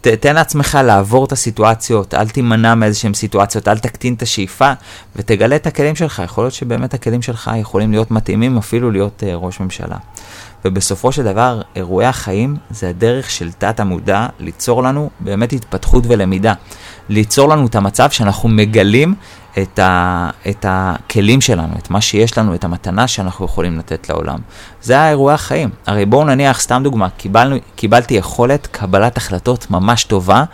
תן 0.00 0.34
לעצמך 0.34 0.78
לעבור 0.84 1.24
את 1.24 1.32
הסיטואציות, 1.32 2.14
אל 2.14 2.28
תימנע 2.28 2.74
מאיזשהן 2.74 3.14
סיטואציות, 3.14 3.68
אל 3.68 3.78
תקטין 3.78 4.14
את 4.14 4.22
השאיפה 4.22 4.72
ותגלה 5.16 5.56
את 5.56 5.66
הכלים 5.66 5.96
שלך. 5.96 6.22
יכול 6.24 6.44
להיות 6.44 6.54
שבאמת 6.54 6.94
הכלים 6.94 7.22
שלך 7.22 7.50
יכולים 7.56 7.90
להיות 7.90 8.10
מתאימים 8.10 8.58
אפילו 8.58 8.90
להיות 8.90 9.22
uh, 9.22 9.26
ראש 9.34 9.60
ממשלה. 9.60 9.96
ובסופו 10.64 11.12
של 11.12 11.24
דבר, 11.24 11.60
אירועי 11.76 12.06
החיים 12.06 12.56
זה 12.70 12.88
הדרך 12.88 13.30
של 13.30 13.52
תת 13.52 13.80
המודע 13.80 14.26
ליצור 14.38 14.82
לנו 14.82 15.10
באמת 15.20 15.52
התפתחות 15.52 16.04
ולמידה. 16.06 16.54
ליצור 17.08 17.48
לנו 17.48 17.66
את 17.66 17.74
המצב 17.74 18.10
שאנחנו 18.10 18.48
מגלים 18.48 19.14
את, 19.58 19.78
ה, 19.78 20.30
את 20.48 20.64
הכלים 20.68 21.40
שלנו, 21.40 21.74
את 21.78 21.90
מה 21.90 22.00
שיש 22.00 22.38
לנו, 22.38 22.54
את 22.54 22.64
המתנה 22.64 23.08
שאנחנו 23.08 23.44
יכולים 23.44 23.78
לתת 23.78 24.08
לעולם. 24.08 24.38
זה 24.82 25.00
האירועי 25.00 25.34
החיים. 25.34 25.70
הרי 25.86 26.06
בואו 26.06 26.24
נניח, 26.24 26.60
סתם 26.60 26.80
דוגמה, 26.84 27.08
קיבלנו, 27.10 27.56
קיבלתי 27.76 28.14
יכולת 28.14 28.66
קבלת 28.66 29.16
החלטות 29.16 29.70
ממש 29.70 30.04
טובה, 30.04 30.44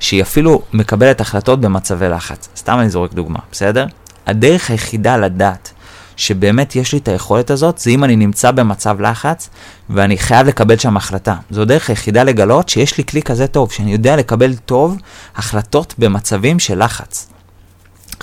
שהיא 0.00 0.22
אפילו 0.22 0.62
מקבלת 0.72 1.20
החלטות 1.20 1.60
במצבי 1.60 2.08
לחץ. 2.08 2.48
סתם 2.56 2.78
אני 2.80 2.90
זורק 2.90 3.12
דוגמה, 3.12 3.38
בסדר? 3.52 3.86
הדרך 4.26 4.70
היחידה 4.70 5.16
לדעת 5.16 5.72
שבאמת 6.18 6.76
יש 6.76 6.92
לי 6.92 6.98
את 6.98 7.08
היכולת 7.08 7.50
הזאת, 7.50 7.78
זה 7.78 7.90
אם 7.90 8.04
אני 8.04 8.16
נמצא 8.16 8.50
במצב 8.50 9.00
לחץ 9.00 9.50
ואני 9.90 10.18
חייב 10.18 10.46
לקבל 10.46 10.78
שם 10.78 10.96
החלטה. 10.96 11.34
זו 11.50 11.64
דרך 11.64 11.90
היחידה 11.90 12.22
לגלות 12.24 12.68
שיש 12.68 12.98
לי 12.98 13.04
כלי 13.04 13.22
כזה 13.22 13.46
טוב, 13.46 13.72
שאני 13.72 13.92
יודע 13.92 14.16
לקבל 14.16 14.54
טוב 14.54 14.96
החלטות 15.36 15.94
במצבים 15.98 16.58
של 16.58 16.84
לחץ. 16.84 17.28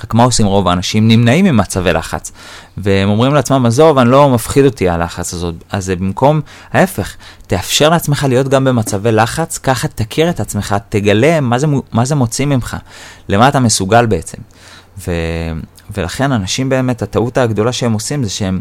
רק 0.04 0.14
מה 0.14 0.24
עושים 0.24 0.46
רוב 0.46 0.68
האנשים? 0.68 1.08
נמנעים 1.08 1.44
ממצבי 1.44 1.92
לחץ. 1.92 2.32
והם 2.76 3.08
אומרים 3.08 3.34
לעצמם, 3.34 3.66
עזוב, 3.66 3.98
אני 3.98 4.10
לא 4.10 4.30
מפחיד 4.30 4.64
אותי 4.64 4.88
הלחץ 4.88 5.34
הזאת. 5.34 5.54
אז 5.70 5.84
זה 5.84 5.96
במקום, 5.96 6.40
ההפך, 6.72 7.16
תאפשר 7.46 7.88
לעצמך 7.88 8.26
להיות 8.28 8.48
גם 8.48 8.64
במצבי 8.64 9.12
לחץ, 9.12 9.58
ככה 9.58 9.88
תכיר 9.88 10.30
את 10.30 10.40
עצמך, 10.40 10.76
תגלה 10.88 11.40
מה 11.40 11.58
זה, 11.58 11.66
מה 11.92 12.04
זה 12.04 12.14
מוציא 12.14 12.46
ממך, 12.46 12.76
למה 13.28 13.48
אתה 13.48 13.60
מסוגל 13.60 14.06
בעצם. 14.06 14.38
ו, 14.98 15.12
ולכן 15.94 16.32
אנשים 16.32 16.68
באמת, 16.68 17.02
הטעות 17.02 17.38
הגדולה 17.38 17.72
שהם 17.72 17.92
עושים 17.92 18.24
זה 18.24 18.30
שהם 18.30 18.60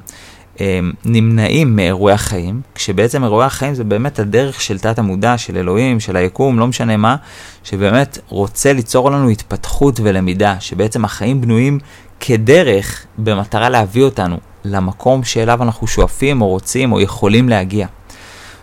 הם, 0.59 0.93
נמנעים 1.05 1.75
מאירועי 1.75 2.13
החיים, 2.13 2.61
כשבעצם 2.75 3.23
אירועי 3.23 3.45
החיים 3.45 3.73
זה 3.73 3.83
באמת 3.83 4.19
הדרך 4.19 4.61
של 4.61 4.79
תת 4.79 4.99
המודע, 4.99 5.37
של 5.37 5.57
אלוהים, 5.57 5.99
של 5.99 6.15
היקום, 6.15 6.59
לא 6.59 6.67
משנה 6.67 6.97
מה, 6.97 7.15
שבאמת 7.63 8.17
רוצה 8.29 8.73
ליצור 8.73 9.11
לנו 9.11 9.29
התפתחות 9.29 9.99
ולמידה, 10.03 10.55
שבעצם 10.59 11.05
החיים 11.05 11.41
בנויים 11.41 11.79
כדרך 12.19 13.05
במטרה 13.17 13.69
להביא 13.69 14.03
אותנו 14.03 14.37
למקום 14.65 15.23
שאליו 15.23 15.63
אנחנו 15.63 15.87
שואפים 15.87 16.41
או 16.41 16.47
רוצים 16.47 16.91
או 16.91 17.01
יכולים 17.01 17.49
להגיע. 17.49 17.87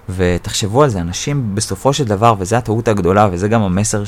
ותחשבו 0.09 0.83
על 0.83 0.89
זה, 0.89 1.01
אנשים 1.01 1.55
בסופו 1.55 1.93
של 1.93 2.05
דבר, 2.05 2.35
וזו 2.39 2.57
הטעות 2.57 2.89
הגדולה, 2.89 3.29
וזה 3.33 3.49
גם 3.49 3.63
המסר 3.63 4.05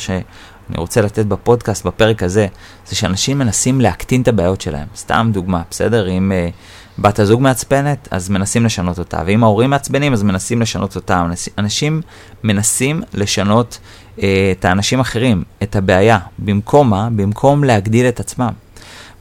שאני 0.69 0.79
רוצה 0.79 1.01
לתת 1.01 1.27
בפודקאסט 1.27 1.87
בפרק 1.87 2.23
הזה, 2.23 2.47
זה 2.87 2.97
שאנשים 2.97 3.39
מנסים 3.39 3.81
להקטין 3.81 4.23
את 4.23 4.29
הבעיות 4.29 4.61
שלהם. 4.61 4.87
סתם 4.97 5.31
דוגמה, 5.33 5.63
בסדר? 5.71 6.09
אם 6.09 6.33
uh, 6.33 7.01
בת 7.03 7.19
הזוג 7.19 7.43
מעצבנת, 7.43 8.09
אז 8.11 8.29
מנסים 8.29 8.65
לשנות 8.65 8.99
אותה, 8.99 9.23
ואם 9.27 9.45
ההורים 9.45 9.71
מעצבנים, 9.71 10.13
אז 10.13 10.23
מנסים 10.23 10.61
לשנות 10.61 10.97
אותה. 10.97 11.27
אנשים 11.59 12.01
מנסים 12.45 13.03
לשנות 13.15 13.79
uh, 14.17 14.21
את 14.59 14.65
האנשים 14.65 14.99
האחרים, 14.99 15.45
את 15.63 15.77
הבעיה. 15.77 16.19
במקום 16.39 16.91
מה? 16.91 17.09
במקום 17.17 17.65
להגדיל 17.65 18.09
את 18.09 18.21
עצמם. 18.21 18.53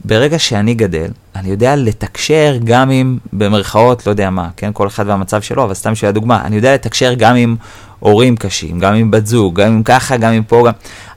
ברגע 0.06 0.39
שאני 0.39 0.73
גדל, 0.73 1.12
אני 1.36 1.49
יודע 1.49 1.75
לתקשר 1.75 2.58
גם 2.63 2.89
עם, 2.89 3.17
במרכאות, 3.34 4.08
לא 4.08 4.12
יודע 4.12 4.29
מה, 4.29 4.49
כן, 4.58 4.71
כל 4.73 4.88
אחד 4.88 5.08
והמצב 5.08 5.41
שלו, 5.41 5.63
אבל 5.63 5.73
סתם 5.73 5.91
בשביל 5.91 6.10
הדוגמה, 6.10 6.41
אני 6.45 6.56
יודע 6.56 6.73
לתקשר 6.73 7.13
גם 7.13 7.36
עם 7.36 7.56
הורים 8.04 8.36
קשים, 8.36 8.80
גם 8.80 8.94
עם 8.94 9.12
בת 9.12 9.28
זוג, 9.28 9.62
גם 9.62 9.68
עם 9.68 9.84
ככה, 9.84 10.18
גם 10.18 10.34
עם 10.34 10.44
פה, 10.44 10.63
גם... 10.68 10.74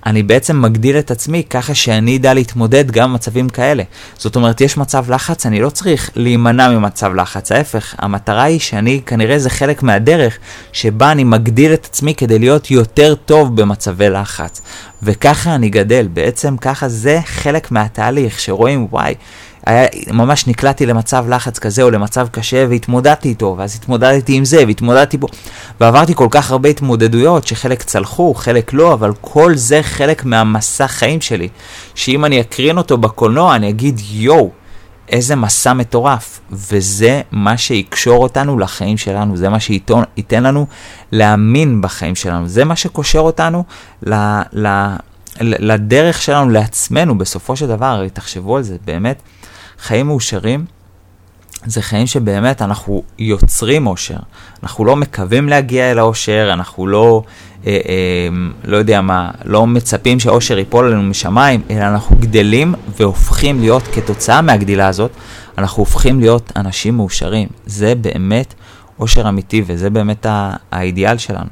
אני 0.07 0.23
בעצם 0.23 0.63
מגדיל 0.63 0.99
את 0.99 1.11
עצמי 1.11 1.43
ככה 1.51 1.75
שאני 1.75 2.17
אדע 2.17 2.35
להתמודד 2.35 2.91
גם 2.91 3.13
במצבים 3.13 3.49
כאלה. 3.49 3.83
זאת 4.19 4.37
אומרת, 4.37 4.61
יש 4.61 4.77
מצב 4.77 5.11
לחץ, 5.11 5.47
אני 5.47 5.61
לא 5.61 5.71
צריך 5.71 6.11
להימנע 6.17 6.69
ממצב 6.69 7.15
לחץ, 7.15 7.53
ההפך, 7.53 7.95
המטרה 7.99 8.43
היא 8.43 8.61
שאני, 8.61 9.01
כנראה 9.07 9.39
זה 9.39 9.51
חלק 9.51 9.83
מהדרך 9.83 10.39
שבה 10.73 11.13
אני 11.13 11.25
מגדיל 11.25 11.73
את 11.73 11.85
עצמי 11.85 12.15
כדי 12.15 12.39
להיות 12.39 12.71
יותר 12.71 13.15
טוב 13.15 13.57
במצבי 13.61 14.11
לחץ. 14.11 14.63
וככה 15.03 15.55
אני 15.55 15.69
גדל, 15.69 16.09
בעצם 16.13 16.57
ככה 16.57 16.89
זה 16.89 17.21
חלק 17.25 17.71
מהתהליך, 17.71 18.41
שרואים, 18.41 18.87
וואי, 18.91 19.15
היה, 19.67 19.87
ממש 20.13 20.47
נקלעתי 20.47 20.87
למצב 20.87 21.25
לחץ 21.29 21.59
כזה 21.59 21.83
או 21.83 21.91
למצב 21.91 22.29
קשה 22.31 22.67
והתמודדתי 22.69 23.29
איתו, 23.29 23.55
ואז 23.59 23.77
התמודדתי 23.77 24.33
עם 24.33 24.45
זה 24.45 24.65
והתמודדתי 24.67 25.17
בו, 25.17 25.29
ועברתי 25.81 26.15
כל 26.15 26.29
כך 26.31 26.51
הרבה 26.51 26.69
התמודדויות 26.69 27.47
שחלק 27.47 27.83
צלחו, 27.83 28.35
חלק 28.35 28.73
לא, 28.73 28.93
אבל 28.93 29.13
כל 29.21 29.57
זה 29.57 29.83
חלק 29.83 30.25
מהמסע 30.25 30.87
חיים 30.87 31.21
שלי, 31.21 31.49
שאם 31.95 32.25
אני 32.25 32.41
אקרין 32.41 32.79
אותו 32.79 32.99
בקולנוע 32.99 33.57
אני 33.57 33.69
אגיד 33.69 34.01
יואו, 34.11 34.51
איזה 35.09 35.37
מסע 35.37 35.73
מטורף, 35.73 36.41
וזה 36.51 37.21
מה 37.33 37.57
שיקשור 37.57 38.23
אותנו 38.23 38.59
לחיים 38.59 38.99
שלנו, 38.99 39.37
זה 39.37 39.49
מה 39.49 39.61
שייתן 39.61 40.43
לנו 40.43 40.67
להאמין 41.13 41.81
בחיים 41.81 42.15
שלנו, 42.15 42.49
זה 42.49 42.65
מה 42.65 42.77
שקושר 42.77 43.19
אותנו 43.19 43.65
ל... 44.03 44.15
ל 44.53 44.97
לדרך 45.41 46.23
שלנו, 46.23 46.51
לעצמנו, 46.51 47.19
בסופו 47.19 47.57
של 47.57 47.67
דבר, 47.67 47.87
הרי 47.87 48.11
תחשבו 48.11 48.57
על 48.57 48.63
זה, 48.63 48.77
באמת, 48.85 49.23
חיים 49.79 50.07
מאושרים 50.07 50.65
זה 51.67 51.83
חיים 51.83 52.07
שבאמת 52.07 52.63
אנחנו 52.63 53.03
יוצרים 53.19 53.87
אושר. 53.87 54.17
אנחנו 54.63 54.85
לא 54.85 54.97
מקווים 54.97 55.49
להגיע 55.49 55.91
אל 55.91 55.99
האושר, 55.99 56.51
אנחנו 56.53 56.87
לא, 56.87 57.23
אה, 57.67 57.73
אה, 57.73 58.29
לא 58.65 58.77
יודע 58.77 59.01
מה, 59.01 59.31
לא 59.45 59.67
מצפים 59.67 60.21
שהאושר 60.21 60.59
ייפול 60.59 60.87
עלינו 60.87 61.03
משמיים, 61.03 61.63
אלא 61.71 61.85
אנחנו 61.85 62.17
גדלים 62.21 62.75
והופכים 63.01 63.61
להיות, 63.61 63.83
כתוצאה 63.93 64.43
מהגדילה 64.43 64.89
הזאת, 64.89 65.11
אנחנו 65.59 65.81
הופכים 65.81 66.21
להיות 66.21 66.53
אנשים 66.57 66.97
מאושרים. 66.97 67.49
זה 67.67 67.95
באמת 67.95 68.55
אושר 68.99 69.29
אמיתי 69.29 69.63
וזה 69.67 69.91
באמת 69.91 70.27
האידיאל 70.73 71.19
שלנו. 71.19 71.49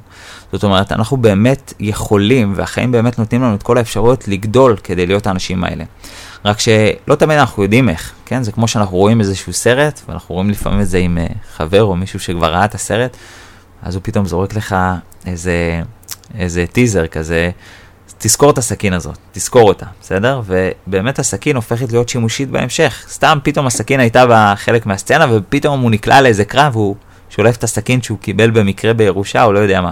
זאת 0.53 0.65
אומרת, 0.65 0.93
אנחנו 0.93 1.17
באמת 1.17 1.73
יכולים, 1.81 2.53
והחיים 2.57 2.93
באמת 2.93 3.19
נותנים 3.19 3.43
לנו 3.43 3.55
את 3.55 3.63
כל 3.63 3.79
האפשרויות 3.79 4.29
לגדול 4.29 4.77
כדי 4.77 5.07
להיות 5.07 5.27
האנשים 5.27 5.65
האלה. 5.65 5.85
רק 6.45 6.61
שלא 6.61 7.15
תמיד 7.15 7.39
אנחנו 7.39 7.63
יודעים 7.63 7.89
איך, 7.89 8.13
כן? 8.27 8.43
זה 8.43 8.53
כמו 8.53 8.69
שאנחנו 8.69 8.97
רואים 8.97 9.21
איזשהו 9.21 9.53
סרט, 9.53 10.01
ואנחנו 10.09 10.35
רואים 10.35 10.51
לפעמים 10.51 10.81
את 10.81 10.89
זה 10.89 10.99
עם 10.99 11.19
uh, 11.19 11.33
חבר 11.57 11.83
או 11.83 11.97
מישהו 11.97 12.21
שכבר 12.21 12.53
ראה 12.53 12.65
את 12.65 12.75
הסרט, 12.75 13.17
אז 13.83 13.95
הוא 13.95 14.03
פתאום 14.05 14.27
זורק 14.27 14.55
לך 14.57 14.77
איזה, 15.27 15.83
איזה 16.39 16.65
טיזר 16.73 17.07
כזה, 17.07 17.51
תזכור 18.19 18.51
את 18.51 18.59
הסכין 18.59 18.93
הזאת, 18.93 19.19
תזכור 19.33 19.69
אותה, 19.69 19.87
בסדר? 20.01 20.41
ובאמת 20.47 21.19
הסכין 21.19 21.57
הופכת 21.57 21.93
להיות 21.93 22.09
שימושית 22.09 22.51
בהמשך. 22.51 23.05
סתם 23.09 23.39
פתאום 23.43 23.67
הסכין 23.67 24.01
הייתה 24.01 24.25
בחלק 24.29 24.87
מהסצנה, 24.87 25.27
ופתאום 25.31 25.81
הוא 25.81 25.91
נקלע 25.91 26.21
לאיזה 26.21 26.45
קרב, 26.45 26.77
והוא 26.77 26.97
שולף 27.37 27.57
את 27.57 27.65
הסכין 27.65 28.03
שהוא 28.03 28.19
קיבל 28.19 28.51
במקרה 28.51 28.95
בירושה, 28.95 29.45
או 29.45 29.53
לא 29.53 29.59
יודע 29.59 29.81
מה. 29.81 29.91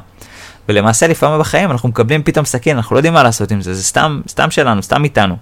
ולמעשה 0.68 1.07
לפעמים 1.07 1.40
בחיים 1.40 1.70
אנחנו 1.70 1.88
מקבלים 1.88 2.22
פתאום 2.22 2.44
סכין, 2.44 2.76
אנחנו 2.76 2.94
לא 2.94 2.98
יודעים 2.98 3.14
מה 3.14 3.22
לעשות 3.22 3.50
עם 3.50 3.61
זה, 3.61 3.74
זה 3.74 3.83
סתם, 3.83 4.20
סתם 4.28 4.50
שלנו, 4.50 4.83
סתם 4.83 5.05
איתנו. 5.05 5.37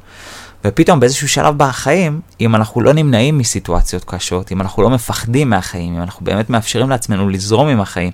ופתאום 0.64 1.00
באיזשהו 1.00 1.28
שלב 1.28 1.58
בחיים, 1.58 2.20
אם 2.40 2.54
אנחנו 2.54 2.80
לא 2.80 2.92
נמנעים 2.92 3.38
מסיטואציות 3.38 4.04
קשות, 4.04 4.52
אם 4.52 4.60
אנחנו 4.60 4.82
לא 4.82 4.90
מפחדים 4.90 5.50
מהחיים, 5.50 5.96
אם 5.96 6.02
אנחנו 6.02 6.24
באמת 6.24 6.50
מאפשרים 6.50 6.90
לעצמנו 6.90 7.28
לזרום 7.28 7.68
עם 7.68 7.80
החיים, 7.80 8.12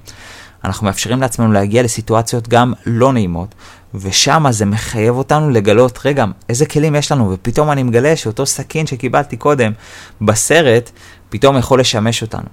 אנחנו 0.65 0.87
מאפשרים 0.87 1.21
לעצמנו 1.21 1.53
להגיע 1.53 1.83
לסיטואציות 1.83 2.49
גם 2.49 2.73
לא 2.87 3.13
נעימות, 3.13 3.55
ושם 3.95 4.45
זה 4.51 4.65
מחייב 4.65 5.15
אותנו 5.15 5.51
לגלות, 5.51 5.99
רגע, 6.05 6.25
איזה 6.49 6.67
כלים 6.67 6.95
יש 6.95 7.13
לנו, 7.13 7.31
ופתאום 7.31 7.71
אני 7.71 7.83
מגלה 7.83 8.17
שאותו 8.17 8.47
סכין 8.47 8.87
שקיבלתי 8.87 9.37
קודם 9.37 9.73
בסרט, 10.21 10.91
פתאום 11.29 11.59
יכול 11.59 11.81
לשמש 11.81 12.23
אותנו. 12.23 12.49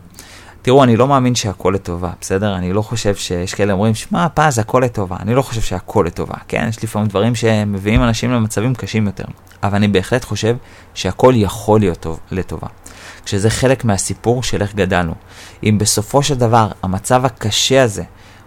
תראו, 0.63 0.84
אני 0.84 0.97
לא 0.97 1.08
מאמין 1.08 1.36
שהכל 1.36 1.71
לטובה, 1.76 2.12
בסדר? 2.21 2.56
אני 2.56 2.73
לא 2.73 2.82
חושב 2.82 3.15
שיש 3.15 3.54
כאלה 3.54 3.73
אומרים, 3.73 3.95
שמע, 3.95 4.28
פז, 4.34 4.60
הכל 4.60 4.82
לטובה. 4.86 5.15
אני 5.19 5.36
לא 5.36 5.41
חושב 5.41 5.62
שהכל 5.62 6.04
לטובה, 6.08 6.36
כן? 6.47 6.65
יש 6.69 6.84
לפעמים 6.84 7.08
דברים 7.08 7.36
שמביאים 7.36 8.04
אנשים 8.04 8.32
למצבים 8.32 8.76
קשים 8.76 9.06
יותר. 9.06 9.23
אבל 9.63 9.76
אני 9.76 9.88
בהחלט 9.88 10.23
חושב 10.26 10.56
שהכל 10.93 11.34
יכול 11.36 11.80
להיות 11.80 11.99
טוב, 11.99 12.19
לטובה. 12.32 12.67
כשזה 13.26 13.49
חלק 13.49 13.86
מהסיפור 13.86 14.43
של 14.43 14.62
איך 14.62 14.76
גדלנו. 14.76 15.13
אם 15.63 15.78
בסופו 15.78 16.23
של 16.23 16.36
דבר 16.36 16.67
המצב 16.84 17.26
הקשה 17.26 17.84
הזה 17.84 18.04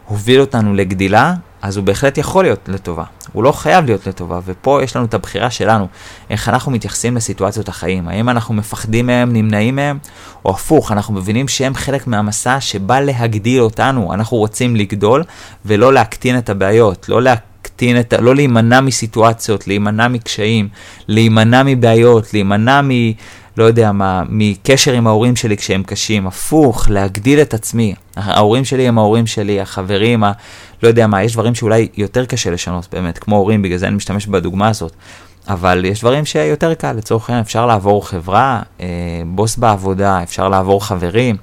הוביל 0.07 0.41
אותנו 0.41 0.75
לגדילה, 0.75 1.35
אז 1.67 1.77
הוא 1.77 1.85
בהחלט 1.85 2.19
יכול 2.19 2.45
להיות 2.45 2.69
לטובה. 2.69 3.05
הוא 3.33 3.45
לא 3.45 3.53
חייב 3.53 3.85
להיות 3.85 4.07
לטובה, 4.07 4.41
ופה 4.45 4.81
יש 4.83 4.97
לנו 4.97 5.05
את 5.05 5.15
הבחירה 5.15 5.51
שלנו, 5.51 5.87
איך 6.31 6.49
אנחנו 6.49 6.73
מתייחסים 6.73 7.17
לסיטואציות 7.17 7.69
החיים. 7.69 8.09
האם 8.09 8.29
אנחנו 8.29 8.55
מפחדים 8.55 9.07
מהם, 9.07 9.33
נמנעים 9.33 9.77
מהם, 9.77 9.99
או 10.45 10.51
הפוך, 10.51 10.93
אנחנו 10.93 11.15
מבינים 11.15 11.49
שהם 11.49 11.75
חלק 11.75 12.07
מהמסע 12.07 12.61
שבא 12.61 13.01
להגדיל 13.01 13.61
אותנו. 13.61 14.15
אנחנו 14.15 14.37
רוצים 14.37 14.77
לגדול 14.77 15.25
ולא 15.65 15.93
להקטין 15.93 16.39
את 16.39 16.51
הבעיות, 16.51 17.09
לא 17.09 17.23
להקטין 17.23 18.01
את, 18.01 18.15
לא 18.19 18.35
להימנע 18.35 18.81
מסיטואציות, 18.81 19.69
להימנע 19.69 20.09
מקשיים, 20.09 20.69
להימנע 21.09 21.63
מבעיות, 21.63 22.33
להימנע 22.33 22.81
מ... 22.83 22.91
לא 23.57 23.65
יודע 23.65 23.93
מה, 23.93 24.23
מקשר 24.29 24.93
עם 24.93 25.07
ההורים 25.07 25.37
שלי 25.37 25.57
כשהם 25.57 25.83
קשים, 25.83 26.27
הפוך, 26.27 26.87
להגדיל 26.91 27.41
את 27.41 27.55
עצמי. 27.55 27.95
ההורים 28.17 28.65
שלי 28.65 28.89
הם 28.89 28.99
ההורים 28.99 29.27
שלי, 29.27 29.61
החברים, 29.61 30.25
ה... 30.25 30.33
לא 30.83 30.89
יודע 30.89 31.07
מה, 31.07 31.23
יש 31.23 31.33
דברים 31.33 31.55
שאולי 31.55 31.89
יותר 31.97 32.25
קשה 32.25 32.51
לשנות 32.51 32.89
באמת, 32.93 33.19
כמו 33.19 33.37
הורים, 33.37 33.63
בגלל 33.63 33.79
זה 33.79 33.87
אני 33.87 33.97
משתמש 33.97 34.27
בדוגמה 34.27 34.69
הזאת. 34.69 34.93
אבל 35.49 35.85
יש 35.85 36.01
דברים 36.01 36.25
שיותר 36.25 36.75
קל, 36.75 36.93
לצורך 36.93 37.31
העניין 37.31 37.45
אפשר 37.45 37.67
לעבור 37.67 38.09
חברה, 38.09 38.63
אה, 38.81 38.87
בוס 39.27 39.57
בעבודה, 39.57 40.23
אפשר 40.23 40.49
לעבור 40.49 40.87
חברים, 40.87 41.37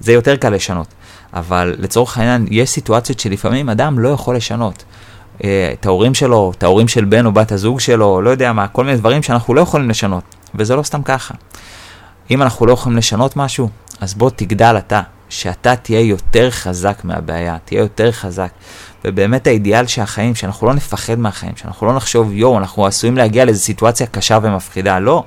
זה 0.00 0.12
יותר 0.12 0.36
קל 0.36 0.50
לשנות. 0.50 0.86
אבל 1.34 1.74
לצורך 1.78 2.18
העניין, 2.18 2.46
יש 2.50 2.70
סיטואציות 2.70 3.20
שלפעמים 3.20 3.68
אדם 3.68 3.98
לא 3.98 4.08
יכול 4.08 4.36
לשנות. 4.36 4.84
אה, 5.44 5.70
את 5.72 5.86
ההורים 5.86 6.14
שלו, 6.14 6.52
את 6.58 6.62
ההורים 6.62 6.88
של 6.88 7.04
בן 7.04 7.26
או 7.26 7.32
בת 7.32 7.52
הזוג 7.52 7.80
שלו, 7.80 8.22
לא 8.22 8.30
יודע 8.30 8.52
מה, 8.52 8.68
כל 8.68 8.84
מיני 8.84 8.96
דברים 8.96 9.22
שאנחנו 9.22 9.54
לא 9.54 9.60
יכולים 9.60 9.90
לשנות. 9.90 10.37
וזה 10.54 10.76
לא 10.76 10.82
סתם 10.82 11.02
ככה. 11.02 11.34
אם 12.30 12.42
אנחנו 12.42 12.66
לא 12.66 12.72
יכולים 12.72 12.98
לשנות 12.98 13.36
משהו, 13.36 13.68
אז 14.00 14.14
בוא 14.14 14.30
תגדל 14.36 14.74
אתה, 14.78 15.00
שאתה 15.28 15.76
תהיה 15.76 16.00
יותר 16.00 16.50
חזק 16.50 17.00
מהבעיה, 17.04 17.56
תהיה 17.64 17.78
יותר 17.78 18.12
חזק. 18.12 18.50
ובאמת 19.04 19.46
האידיאל 19.46 19.86
שהחיים, 19.86 20.34
שאנחנו 20.34 20.66
לא 20.66 20.74
נפחד 20.74 21.18
מהחיים, 21.18 21.52
שאנחנו 21.56 21.86
לא 21.86 21.96
נחשוב, 21.96 22.32
יואו, 22.32 22.58
אנחנו 22.58 22.86
עשויים 22.86 23.16
להגיע 23.16 23.44
לאיזו 23.44 23.60
סיטואציה 23.60 24.06
קשה 24.06 24.38
ומפחידה. 24.42 24.98
לא. 24.98 25.24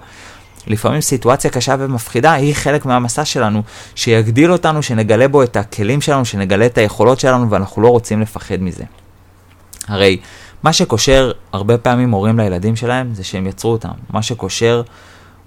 לפעמים 0.68 1.02
סיטואציה 1.02 1.52
קשה 1.52 1.76
ומפחידה 1.80 2.34
היא 2.34 2.56
חלק 2.56 2.86
מהמסע 2.86 3.26
שלנו, 3.26 3.62
שיגדיל 3.96 4.52
אותנו, 4.52 4.84
שנגלה 4.84 5.28
בו 5.28 5.44
את 5.44 5.56
הכלים 5.58 6.02
שלנו, 6.02 6.26
שנגלה 6.26 6.66
את 6.66 6.78
היכולות 6.78 7.20
שלנו, 7.20 7.50
ואנחנו 7.50 7.82
לא 7.82 7.88
רוצים 7.88 8.22
לפחד 8.22 8.62
מזה. 8.62 8.84
הרי 9.88 10.18
מה 10.64 10.74
שקושר 10.74 11.32
הרבה 11.54 11.78
פעמים 11.78 12.12
הורים 12.12 12.40
לילדים 12.40 12.76
שלהם 12.76 13.14
זה 13.14 13.24
שהם 13.24 13.48
יצרו 13.48 13.72
אותם. 13.72 13.90
מה 14.10 14.22
שקושר 14.22 14.82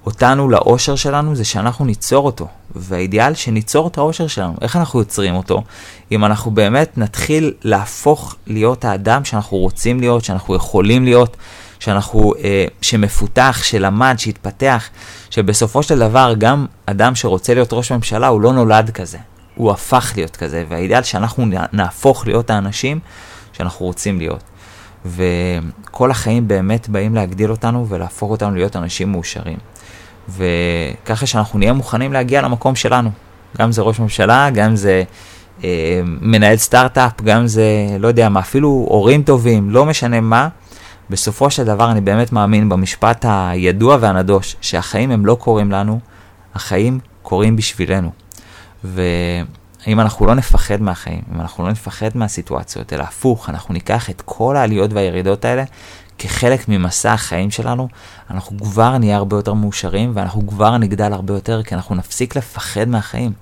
אותנו 0.07 0.49
לאושר 0.49 0.97
שלנו 0.97 1.37
זה 1.37 1.45
שאנחנו 1.45 1.85
ניצור 1.85 2.27
אותו. 2.27 2.49
והאידיאל 2.75 3.35
שניצור 3.35 3.89
את 3.89 3.99
האושר 3.99 4.27
שלנו. 4.27 4.55
איך 4.61 4.77
אנחנו 4.77 4.99
יוצרים 4.99 5.35
אותו? 5.35 5.63
אם 6.13 6.25
אנחנו 6.25 6.51
באמת 6.51 6.99
נתחיל 6.99 7.53
להפוך 7.63 8.37
להיות 8.47 8.85
האדם 8.85 9.25
שאנחנו 9.25 9.57
רוצים 9.57 10.01
להיות, 10.01 10.25
שאנחנו 10.25 10.55
יכולים 10.55 11.05
להיות, 11.05 11.37
שאנחנו, 11.79 12.35
אה, 12.45 12.65
שמפותח, 12.81 13.61
שלמד, 13.63 14.15
שהתפתח, 14.19 14.89
שבסופו 15.31 15.83
של 15.83 15.99
דבר 15.99 16.35
גם 16.39 16.67
אדם 16.87 17.15
שרוצה 17.15 17.55
להיות 17.55 17.73
ראש 17.73 17.93
ממשלה 17.93 18.29
הוא 18.29 18.41
לא 18.41 18.53
נולד 18.53 18.91
כזה, 18.91 19.19
הוא 19.55 19.71
הפך 19.71 20.13
להיות 20.17 20.37
כזה, 20.37 20.65
והאידיאל 20.69 21.03
שאנחנו 21.03 21.47
נהפוך 21.73 22.27
להיות 22.27 22.51
האנשים 22.51 23.01
שאנחנו 23.53 23.87
רוצים 23.87 24.19
להיות. 24.19 24.43
וכל 25.05 26.11
החיים 26.11 26.49
באמת 26.49 26.89
באים 26.89 27.15
להגדיל 27.15 27.51
אותנו 27.51 27.87
ולהפוך 27.89 28.31
אותנו 28.31 28.55
להיות 28.55 28.77
אנשים 28.77 29.13
מאושרים. 29.13 29.59
וככה 30.29 31.27
שאנחנו 31.27 31.59
נהיה 31.59 31.73
מוכנים 31.73 32.13
להגיע 32.13 32.43
למקום 32.43 32.75
שלנו. 32.75 33.11
גם 33.59 33.73
זה 33.73 33.83
ראש 33.83 34.01
ממשלה, 34.01 34.51
גם 34.55 34.77
זה 34.77 35.03
אה, 35.65 36.01
מנהל 36.05 36.57
סטארט-אפ, 36.57 37.23
גם 37.23 37.47
זה, 37.47 37.65
לא 37.99 38.09
יודע 38.09 38.29
מה, 38.29 38.41
אפילו 38.41 38.69
הורים 38.69 39.23
טובים, 39.23 39.71
לא 39.71 39.87
משנה 39.87 40.21
מה. 40.21 40.49
בסופו 41.11 41.51
של 41.51 41.65
דבר 41.65 41.91
אני 41.91 42.01
באמת 42.01 42.33
מאמין 42.33 42.69
במשפט 42.69 43.25
הידוע 43.29 43.97
והנדוש, 44.01 44.57
שהחיים 44.61 45.11
הם 45.11 45.27
לא 45.27 45.35
קורים 45.35 45.73
לנו, 45.73 46.01
החיים 46.55 46.99
קורים 47.23 47.57
בשבילנו. 47.57 48.11
ואם 49.87 50.01
אנחנו 50.01 50.27
לא 50.27 50.35
נפחד 50.35 50.83
מהחיים, 50.83 51.23
אם 51.35 51.41
אנחנו 51.41 51.65
לא 51.65 51.71
נפחד 51.71 52.09
מהסיטואציות, 52.15 52.93
אלא 52.93 53.03
הפוך, 53.03 53.51
אנחנו 53.51 53.75
ניקח 53.75 54.11
את 54.11 54.23
כל 54.25 54.57
העליות 54.57 54.93
והירידות 54.93 55.45
האלה 55.45 55.65
כחלק 56.19 56.69
ממסע 56.69 57.13
החיים 57.13 57.51
שלנו, 57.51 57.89
אנחנו 58.31 58.59
כבר 58.59 58.99
נהיה 58.99 59.17
הרבה 59.17 59.37
יותר 59.37 59.55
מאושרים 59.55 60.13
ואנחנו 60.15 60.47
כבר 60.47 60.79
נגדל 60.79 61.13
הרבה 61.13 61.35
יותר, 61.35 61.63
כי 61.63 61.75
אנחנו 61.75 61.95
נפסיק 61.95 62.37
לפחד 62.37 62.89
מהחיים. 62.89 63.33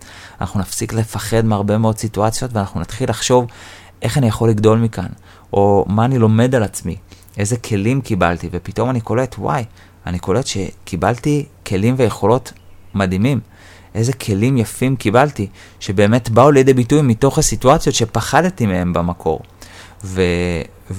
אנחנו 0.41 0.61
נפסיק 0.61 0.93
לפחד 0.93 1.45
מהרבה 1.45 1.79
מאוד 1.79 1.99
סיטואציות 1.99 2.53
ואנחנו 2.53 2.81
נתחיל 2.81 3.11
לחשוב 3.11 3.47
איך 4.03 4.19
אני 4.19 4.27
יכול 4.27 4.51
לגדול 4.51 4.79
מכאן, 4.79 5.07
או 5.53 5.85
מה 5.89 6.05
אני 6.05 6.19
לומד 6.19 6.55
על 6.55 6.63
עצמי, 6.63 6.97
איזה 7.39 7.57
כלים 7.57 8.01
קיבלתי, 8.01 8.49
ופתאום 8.53 8.91
אני 8.91 9.01
קולט, 9.01 9.35
וואי, 9.39 9.65
אני 10.07 10.19
קולט 10.19 10.47
שקיבלתי 10.47 11.47
כלים 11.67 11.95
ויכולות 11.99 12.53
מדהימים. 12.95 13.41
איזה 13.95 14.13
כלים 14.13 14.59
יפים 14.59 14.97
קיבלתי, 14.97 15.47
שבאמת 15.81 16.31
באו 16.31 16.51
לידי 16.51 16.75
ביטוי 16.75 17.03
מתוך 17.03 17.39
הסיטואציות 17.39 17.95
שפחדתי 17.95 18.67
מהם 18.67 18.93
במקור. 18.93 19.41
ו, 20.05 20.23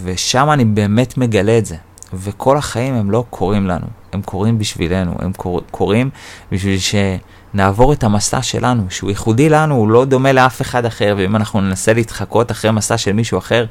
ושם 0.04 0.50
אני 0.52 0.66
באמת 0.66 1.18
מגלה 1.18 1.58
את 1.58 1.66
זה. 1.66 1.76
וכל 2.14 2.58
החיים 2.58 2.94
הם 2.94 3.12
לא 3.12 3.24
קורים 3.30 3.68
לנו, 3.68 3.86
הם 4.14 4.22
קורים 4.22 4.60
בשבילנו, 4.60 5.16
הם 5.20 5.34
קור, 5.34 5.62
קורים 5.72 6.10
בשביל 6.52 6.78
שנעבור 6.80 7.94
את 7.94 8.04
המסע 8.04 8.42
שלנו, 8.42 8.84
שהוא 8.90 9.10
ייחודי 9.10 9.50
לנו, 9.50 9.76
הוא 9.76 9.90
לא 9.90 10.06
דומה 10.06 10.32
לאף 10.32 10.62
אחד 10.62 10.86
אחר, 10.86 11.16
ואם 11.18 11.36
אנחנו 11.36 11.62
ננסה 11.62 11.94
להתחקות 11.94 12.52
אחרי 12.52 12.72
מסע 12.72 12.98
של 12.98 13.14
מישהו 13.14 13.38
אחר, 13.38 13.66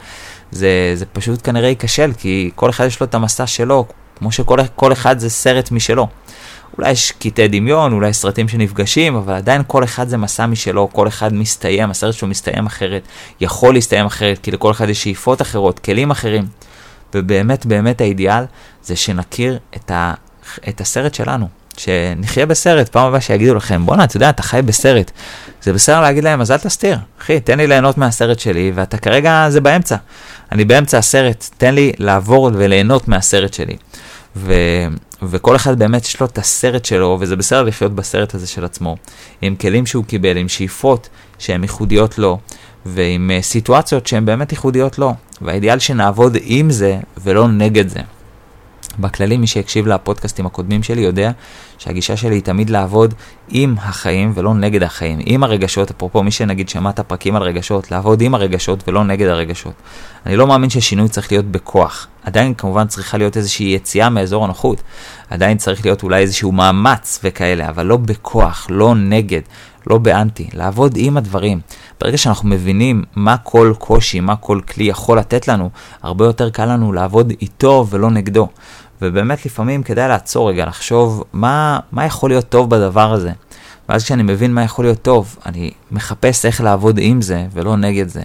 זה, 0.50 0.92
זה 0.94 1.06
פשוט 1.06 1.40
כנראה 1.44 1.68
ייכשל, 1.68 2.12
כי 2.18 2.50
כל 2.54 2.70
אחד 2.70 2.87
יש 2.87 3.00
לו 3.00 3.06
את 3.06 3.14
המסע 3.14 3.46
שלו, 3.46 3.87
כמו 4.18 4.32
שכל 4.32 4.92
אחד 4.92 5.18
זה 5.18 5.30
סרט 5.30 5.70
משלו. 5.70 6.08
אולי 6.78 6.90
יש 6.90 7.12
קטעי 7.12 7.48
דמיון, 7.48 7.92
אולי 7.92 8.12
סרטים 8.12 8.48
שנפגשים, 8.48 9.16
אבל 9.16 9.35
עדיין 9.35 9.62
כל 9.66 9.85
אחד 9.85 10.08
זה 10.08 10.16
מסע 10.16 10.46
משלו, 10.46 10.88
כל 10.92 11.08
אחד 11.08 11.35
מסתיים, 11.35 11.90
הסרט 11.90 12.14
שלו 12.14 12.28
מסתיים 12.28 12.66
אחרת, 12.66 13.02
יכול 13.40 13.74
להסתיים 13.74 14.06
אחרת, 14.06 14.38
כי 14.38 14.50
לכל 14.50 14.70
אחד 14.70 14.88
יש 14.88 15.02
שאיפות 15.02 15.42
אחרות, 15.42 15.78
כלים 15.78 16.11
אחרים. 16.11 16.44
ובאמת 17.14 17.66
באמת 17.66 18.00
האידיאל 18.00 18.44
זה 18.82 18.96
שנכיר 18.96 19.58
את, 19.76 19.90
ה, 19.90 20.14
את 20.68 20.80
הסרט 20.80 21.14
שלנו, 21.14 21.48
שנחיה 21.76 22.46
בסרט, 22.46 22.88
פעם 22.88 23.06
הבאה 23.06 23.20
שיגידו 23.20 23.54
לכם, 23.54 23.87
בואנה, 23.87 24.04
אתה 24.04 24.16
יודע, 24.16 24.30
אתה 24.30 24.42
חי 24.42 24.62
בסרט. 24.62 25.11
זה 25.62 25.72
בסדר 25.72 26.00
להגיד 26.00 26.24
להם, 26.24 26.40
אז 26.40 26.50
אל 26.50 26.58
תסתיר. 26.58 26.98
אחי, 27.22 27.40
תן 27.40 27.58
לי 27.58 27.66
ליהנות 27.66 27.98
מהסרט 27.98 28.38
שלי, 28.38 28.72
ואתה 28.74 28.98
כרגע, 28.98 29.46
זה 29.48 29.61
באמצע. 29.61 29.96
אני 30.52 30.64
באמצע 30.64 30.98
הסרט, 30.98 31.50
תן 31.58 31.74
לי 31.74 31.92
לעבור 31.98 32.50
וליהנות 32.54 33.08
מהסרט 33.08 33.54
שלי. 33.54 33.76
ו, 34.37 34.55
וכל 35.23 35.57
אחד 35.57 35.79
באמת 35.79 36.05
יש 36.05 36.21
לו 36.21 36.27
את 36.27 36.38
הסרט 36.38 36.85
שלו, 36.85 37.16
וזה 37.21 37.37
בסדר 37.37 37.62
לחיות 37.62 37.95
בסרט 37.95 38.35
הזה 38.35 38.47
של 38.47 38.64
עצמו, 38.64 38.97
עם 39.42 39.57
כלים 39.57 39.87
שהוא 39.87 40.05
קיבל, 40.05 40.37
עם 40.37 40.49
שאיפות 40.49 41.09
שהן 41.38 41.62
ייחודיות 41.62 42.18
לו, 42.18 42.38
ועם 42.87 43.31
uh, 43.38 43.42
סיטואציות 43.45 44.07
שהן 44.07 44.25
באמת 44.25 44.53
ייחודיות 44.53 44.99
לו, 44.99 45.14
והאידיאל 45.40 45.79
שנעבוד 45.79 46.37
עם 46.42 46.71
זה 46.71 46.99
ולא 47.23 47.49
נגד 47.49 47.88
זה. 47.88 48.01
בכללי, 48.98 49.37
מי 49.37 49.46
שיקשיב 49.46 49.87
לפודקאסטים 49.87 50.46
הקודמים 50.46 50.83
שלי 50.83 51.00
יודע 51.00 51.31
שהגישה 51.78 52.16
שלי 52.16 52.35
היא 52.35 52.42
תמיד 52.42 52.70
לעבוד 52.70 53.14
עם 53.48 53.74
החיים 53.78 54.33
ולא 54.35 54.55
נגד 54.55 54.83
החיים, 54.83 55.18
עם 55.26 55.44
הרגשות, 55.44 55.90
אפרופו 55.90 56.22
מי 56.22 56.31
שנגיד 56.31 56.68
שמעת 56.68 57.00
פרקים 57.00 57.37
על 57.37 57.42
רגשות, 57.42 57.90
לעבוד 57.90 58.20
עם 58.20 58.35
הרגשות 58.35 58.88
ולא 58.88 59.05
נגד 59.05 59.26
הרגשות. 59.26 59.74
אני 60.26 60.37
לא 60.37 60.46
מאמין 60.46 60.70
ששינוי 60.70 61.09
צריך 61.09 61.33
להיות 61.33 61.44
בכוח. 61.44 62.07
עדיין 62.24 62.55
כמובן 62.55 62.87
צריכה 62.87 63.18
להיות 63.18 63.37
איזושהי 63.37 63.66
יציאה 63.66 64.11
מאזור 64.11 64.44
הנוחות, 64.44 64.83
עדיין 65.31 65.59
צריך 65.59 65.85
להיות 65.85 66.02
אולי 66.02 66.20
איזשהו 66.20 66.52
מאמץ 66.52 67.20
וכאלה, 67.24 67.68
אבל 67.68 67.87
לא 67.87 67.96
בכוח, 67.96 68.66
לא 68.70 68.94
נגד, 68.94 69.40
לא 69.87 69.98
באנטי, 69.98 70.48
לעבוד 70.55 70.92
עם 70.96 71.16
הדברים. 71.16 71.61
ברגע 72.00 72.18
שאנחנו 72.18 72.48
מבינים 72.48 73.05
מה 73.16 73.37
כל 73.37 73.72
קושי, 73.78 74.20
מה 74.20 74.37
כל 74.37 74.61
כלי 74.74 74.85
יכול 74.85 75.18
לתת 75.18 75.48
לנו, 75.48 75.70
הרבה 76.02 76.24
יותר 76.24 76.50
קל 76.50 76.66
לנו 76.66 76.92
לעבוד 76.92 77.33
איתו 77.40 77.87
ולא 77.90 78.11
נגדו. 78.11 78.48
ובאמת 79.02 79.46
לפעמים 79.46 79.82
כדאי 79.82 80.08
לעצור 80.08 80.50
רגע, 80.50 80.66
לחשוב 80.66 81.24
מה, 81.32 81.80
מה 81.92 82.04
יכול 82.04 82.30
להיות 82.30 82.48
טוב 82.48 82.70
בדבר 82.70 83.12
הזה. 83.12 83.30
ואז 83.88 84.04
כשאני 84.04 84.22
מבין 84.22 84.54
מה 84.54 84.62
יכול 84.62 84.84
להיות 84.84 85.02
טוב, 85.02 85.36
אני 85.46 85.70
מחפש 85.90 86.46
איך 86.46 86.60
לעבוד 86.60 86.98
עם 87.02 87.22
זה 87.22 87.46
ולא 87.52 87.76
נגד 87.76 88.08
זה. 88.08 88.22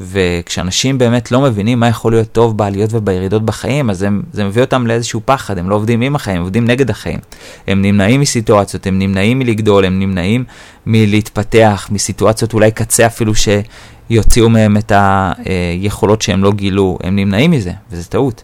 וכשאנשים 0.00 0.98
באמת 0.98 1.32
לא 1.32 1.40
מבינים 1.40 1.80
מה 1.80 1.88
יכול 1.88 2.12
להיות 2.12 2.32
טוב 2.32 2.56
בעליות 2.56 2.90
ובירידות 2.92 3.44
בחיים, 3.44 3.90
אז 3.90 4.02
הם, 4.02 4.22
זה 4.32 4.44
מביא 4.44 4.62
אותם 4.62 4.86
לאיזשהו 4.86 5.20
פחד, 5.24 5.58
הם 5.58 5.70
לא 5.70 5.74
עובדים 5.74 6.00
עם 6.00 6.16
החיים, 6.16 6.36
הם 6.36 6.42
עובדים 6.42 6.64
נגד 6.64 6.90
החיים. 6.90 7.18
הם 7.66 7.82
נמנעים 7.82 8.20
מסיטואציות, 8.20 8.86
הם 8.86 8.98
נמנעים 8.98 9.38
מלגדול, 9.38 9.84
הם 9.84 9.98
נמנעים 9.98 10.44
מלהתפתח, 10.86 11.88
מסיטואציות 11.90 12.54
אולי 12.54 12.70
קצה 12.70 13.06
אפילו 13.06 13.32
שיוציאו 13.34 14.48
מהם 14.48 14.76
את 14.76 14.92
היכולות 14.94 16.22
שהם 16.22 16.44
לא 16.44 16.52
גילו, 16.52 16.98
הם 17.02 17.16
נמנעים 17.16 17.50
מזה, 17.50 17.72
וזה 17.90 18.04
טעות. 18.04 18.42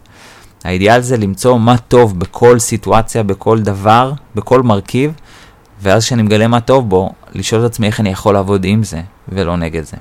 האידיאל 0.64 1.00
זה 1.00 1.16
למצוא 1.16 1.58
מה 1.58 1.78
טוב 1.78 2.18
בכל 2.18 2.58
סיטואציה, 2.58 3.22
בכל 3.22 3.60
דבר, 3.60 4.12
בכל 4.34 4.62
מרכיב, 4.62 5.12
ואז 5.82 6.04
כשאני 6.04 6.22
מגלה 6.22 6.46
מה 6.46 6.60
טוב 6.60 6.88
בו, 6.88 7.12
לשאול 7.32 7.66
את 7.66 7.70
עצמי 7.70 7.86
איך 7.86 8.00
אני 8.00 8.10
יכול 8.10 8.34
לעבוד 8.34 8.64
עם 8.64 8.82
זה, 8.82 9.00
ולא 9.28 9.56
נגד 9.56 9.84
זה. 9.84 9.96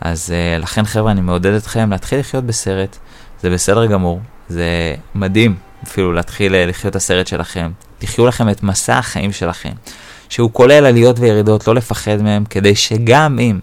אז 0.00 0.30
uh, 0.30 0.62
לכן 0.62 0.84
חבר'ה, 0.84 1.12
אני 1.12 1.20
מעודד 1.20 1.52
אתכם 1.52 1.90
להתחיל 1.90 2.18
לחיות 2.18 2.44
בסרט, 2.44 2.96
זה 3.42 3.50
בסדר 3.50 3.86
גמור, 3.86 4.20
זה 4.48 4.94
מדהים 5.14 5.56
אפילו 5.84 6.12
להתחיל 6.12 6.52
uh, 6.52 6.56
לחיות 6.68 6.90
את 6.90 6.96
הסרט 6.96 7.26
שלכם. 7.26 7.70
תחיו 7.98 8.26
לכם 8.26 8.48
את 8.48 8.62
מסע 8.62 8.98
החיים 8.98 9.32
שלכם, 9.32 9.72
שהוא 10.28 10.50
כולל 10.52 10.86
עליות 10.86 11.18
וירידות, 11.18 11.66
לא 11.66 11.74
לפחד 11.74 12.22
מהם, 12.22 12.44
כדי 12.44 12.76
שגם 12.76 13.38
אם 13.38 13.58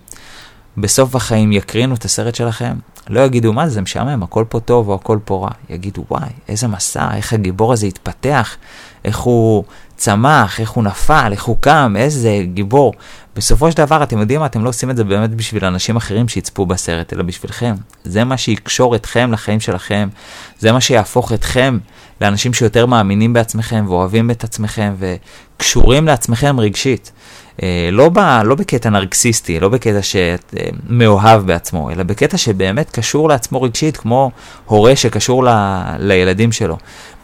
בסוף 0.77 1.15
החיים 1.15 1.51
יקרינו 1.51 1.95
את 1.95 2.05
הסרט 2.05 2.35
שלכם, 2.35 2.73
לא 3.09 3.19
יגידו, 3.19 3.53
מה 3.53 3.67
זה, 3.67 3.73
זה 3.73 3.81
משעמם, 3.81 4.23
הכל 4.23 4.45
פה 4.49 4.59
טוב 4.59 4.89
או 4.89 4.95
הכל 4.95 5.19
פה 5.25 5.43
רע. 5.43 5.49
יגידו, 5.69 6.03
וואי, 6.11 6.29
איזה 6.47 6.67
מסע, 6.67 7.15
איך 7.15 7.33
הגיבור 7.33 7.73
הזה 7.73 7.87
התפתח, 7.87 8.55
איך 9.05 9.17
הוא 9.17 9.63
צמח, 9.95 10.59
איך 10.59 10.69
הוא 10.69 10.83
נפל, 10.83 11.29
איך 11.31 11.43
הוא 11.43 11.57
קם, 11.59 11.93
איזה 11.97 12.41
גיבור. 12.53 12.93
בסופו 13.35 13.71
של 13.71 13.77
דבר, 13.77 14.03
אתם 14.03 14.19
יודעים 14.19 14.39
מה, 14.39 14.45
אתם 14.45 14.63
לא 14.63 14.69
עושים 14.69 14.89
את 14.89 14.97
זה 14.97 15.03
באמת 15.03 15.29
בשביל 15.29 15.65
אנשים 15.65 15.95
אחרים 15.95 16.27
שיצפו 16.27 16.65
בסרט, 16.65 17.13
אלא 17.13 17.23
בשבילכם. 17.23 17.75
זה 18.03 18.23
מה 18.23 18.37
שיקשור 18.37 18.95
אתכם 18.95 19.31
לחיים 19.31 19.59
שלכם, 19.59 20.09
זה 20.59 20.71
מה 20.71 20.81
שיהפוך 20.81 21.33
אתכם 21.33 21.77
לאנשים 22.21 22.53
שיותר 22.53 22.85
מאמינים 22.85 23.33
בעצמכם 23.33 23.85
ואוהבים 23.87 24.31
את 24.31 24.43
עצמכם 24.43 24.93
וקשורים 24.99 26.07
לעצמכם 26.07 26.59
רגשית. 26.59 27.11
אה, 27.63 27.89
לא, 27.91 28.09
ב, 28.09 28.19
לא 28.45 28.55
בקטע 28.55 28.89
נרקסיסטי, 28.89 29.59
לא 29.59 29.69
בקטע 29.69 29.99
שמאוהב 30.01 31.47
בעצמו, 31.47 31.91
אלא 31.91 32.03
בקטע 32.03 32.37
שבאמת 32.37 32.91
קשור 32.91 33.29
לעצמו 33.29 33.61
רגשית, 33.61 33.97
כמו 33.97 34.31
הורה 34.65 34.95
שקשור 34.95 35.43
ל, 35.43 35.49
לילדים 35.99 36.51
שלו. 36.51 36.77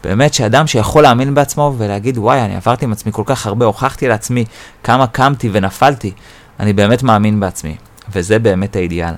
באמת 0.04 0.34
שאדם 0.34 0.66
שיכול 0.66 1.02
להאמין 1.02 1.34
בעצמו 1.34 1.74
ולהגיד, 1.78 2.18
וואי, 2.18 2.40
אני 2.40 2.56
עברתי 2.56 2.84
עם 2.84 2.92
עצמי 2.92 3.12
כל 3.12 3.22
כך 3.26 3.46
הרבה, 3.46 3.66
הוכחתי 3.66 4.08
לעצמי 4.08 4.44
כמה 4.84 5.06
קמתי 5.06 5.48
ונפלתי, 5.52 6.12
אני 6.60 6.72
באמת 6.72 7.02
מאמין 7.02 7.40
בעצמי, 7.40 7.76
וזה 8.12 8.38
באמת 8.38 8.76
האידיאל. 8.76 9.14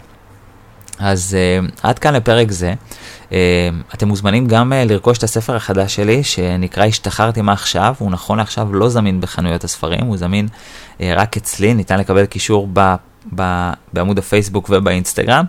אז 0.98 1.37
uh, 1.37 1.70
עד 1.82 1.98
כאן 1.98 2.14
לפרק 2.14 2.50
זה. 2.50 2.74
Uh, 3.33 3.35
אתם 3.95 4.09
מוזמנים 4.09 4.47
גם 4.47 4.73
uh, 4.73 4.88
לרכוש 4.88 5.18
את 5.18 5.23
הספר 5.23 5.57
החדש 5.57 5.95
שלי, 5.95 6.23
שנקרא 6.23 6.85
השתחררתי 6.85 7.40
מה 7.42 7.53
עכשיו, 7.53 7.95
הוא 7.99 8.11
נכון 8.11 8.38
לעכשיו 8.38 8.75
לא 8.75 8.88
זמין 8.88 9.21
בחנויות 9.21 9.64
הספרים, 9.64 10.05
הוא 10.05 10.16
זמין 10.16 10.49
uh, 10.49 11.03
רק 11.16 11.37
אצלי, 11.37 11.75
ניתן 11.75 11.99
לקבל 11.99 12.27
קישור 12.27 12.68
ב, 12.73 12.95
ב, 13.35 13.71
בעמוד 13.92 14.18
הפייסבוק 14.18 14.71
ובאינסטגרם, 14.71 15.45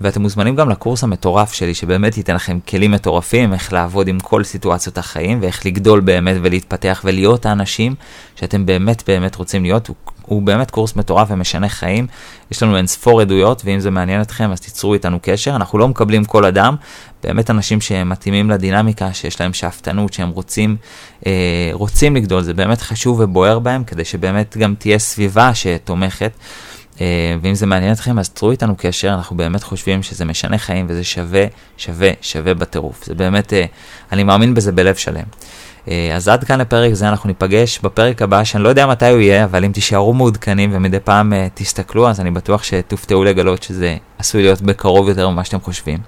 ואתם 0.00 0.22
מוזמנים 0.22 0.56
גם 0.56 0.70
לקורס 0.70 1.04
המטורף 1.04 1.52
שלי, 1.52 1.74
שבאמת 1.74 2.16
ייתן 2.16 2.34
לכם 2.34 2.58
כלים 2.68 2.90
מטורפים, 2.90 3.52
איך 3.52 3.72
לעבוד 3.72 4.08
עם 4.08 4.20
כל 4.20 4.44
סיטואציות 4.44 4.98
החיים, 4.98 5.38
ואיך 5.42 5.66
לגדול 5.66 6.00
באמת 6.00 6.36
ולהתפתח 6.42 7.00
ולהיות 7.04 7.46
האנשים 7.46 7.94
שאתם 8.36 8.66
באמת 8.66 9.02
באמת 9.06 9.36
רוצים 9.36 9.62
להיות. 9.62 9.86
הוא, 9.86 9.96
הוא 10.26 10.42
באמת 10.42 10.70
קורס 10.70 10.96
מטורף 10.96 11.28
ומשנה 11.30 11.68
חיים. 11.68 12.06
יש 12.50 12.62
לנו 12.62 12.76
אין 12.76 12.86
ספור 12.86 13.20
עדויות, 13.20 13.62
ואם 13.64 13.80
זה 13.80 13.90
מעניין 13.90 14.20
אתכם, 14.20 14.52
אז 14.52 14.60
תיצרו 14.60 14.94
איתנו 14.94 15.18
קשר. 15.22 15.56
אנחנו 15.56 15.78
לא 15.78 15.88
מקבלים 15.88 16.24
כל 16.24 16.44
אדם, 16.44 16.76
באמת 17.24 17.50
אנשים 17.50 17.80
שהם 17.80 18.08
מתאימים 18.08 18.50
לדינמיקה, 18.50 19.12
שיש 19.12 19.40
להם 19.40 19.52
שאפתנות, 19.52 20.12
שהם 20.12 20.28
רוצים, 20.28 20.76
אה, 21.26 21.70
רוצים 21.72 22.16
לגדול, 22.16 22.42
זה 22.42 22.54
באמת 22.54 22.80
חשוב 22.80 23.20
ובוער 23.20 23.58
בהם, 23.58 23.84
כדי 23.84 24.04
שבאמת 24.04 24.56
גם 24.56 24.74
תהיה 24.78 24.98
סביבה 24.98 25.54
שתומכת. 25.54 26.32
אה, 27.00 27.36
ואם 27.42 27.54
זה 27.54 27.66
מעניין 27.66 27.92
אתכם, 27.92 28.18
אז 28.18 28.28
תראו 28.28 28.50
איתנו 28.50 28.74
קשר, 28.78 29.14
אנחנו 29.14 29.36
באמת 29.36 29.62
חושבים 29.62 30.02
שזה 30.02 30.24
משנה 30.24 30.58
חיים 30.58 30.86
וזה 30.88 31.04
שווה, 31.04 31.44
שווה, 31.76 32.10
שווה 32.20 32.54
בטירוף. 32.54 33.04
זה 33.04 33.14
באמת, 33.14 33.52
אה, 33.52 33.64
אני 34.12 34.24
מאמין 34.24 34.54
בזה 34.54 34.72
בלב 34.72 34.94
שלם. 34.94 35.24
אה, 35.88 36.10
אז 36.14 36.28
עד 36.28 36.44
כאן 36.44 36.60
לפרק 36.60 36.92
זה, 36.92 37.08
אנחנו 37.08 37.28
ניפגש 37.28 37.78
בפרק 37.78 38.22
הבא, 38.22 38.44
שאני 38.44 38.62
לא 38.62 38.68
יודע 38.68 38.86
מתי 38.86 39.08
הוא 39.08 39.20
יהיה, 39.20 39.44
אבל 39.44 39.64
אם 39.64 39.72
תישארו 39.72 40.14
מעודכנים 40.14 40.70
ומדי 40.72 41.00
פעם 41.00 41.32
תסתכלו, 41.54 42.08
אז 42.08 42.20
אני 42.20 42.30
בטוח 42.30 42.62
שתופתעו 42.62 43.24
לגלות 43.24 43.62
שזה 43.62 43.96
עשוי 44.18 44.42
להיות 44.42 44.62
בקרוב 44.62 45.08
יותר 45.08 45.28
ממה 45.28 45.44
שאתם 45.44 45.60
חושבים. 45.60 45.98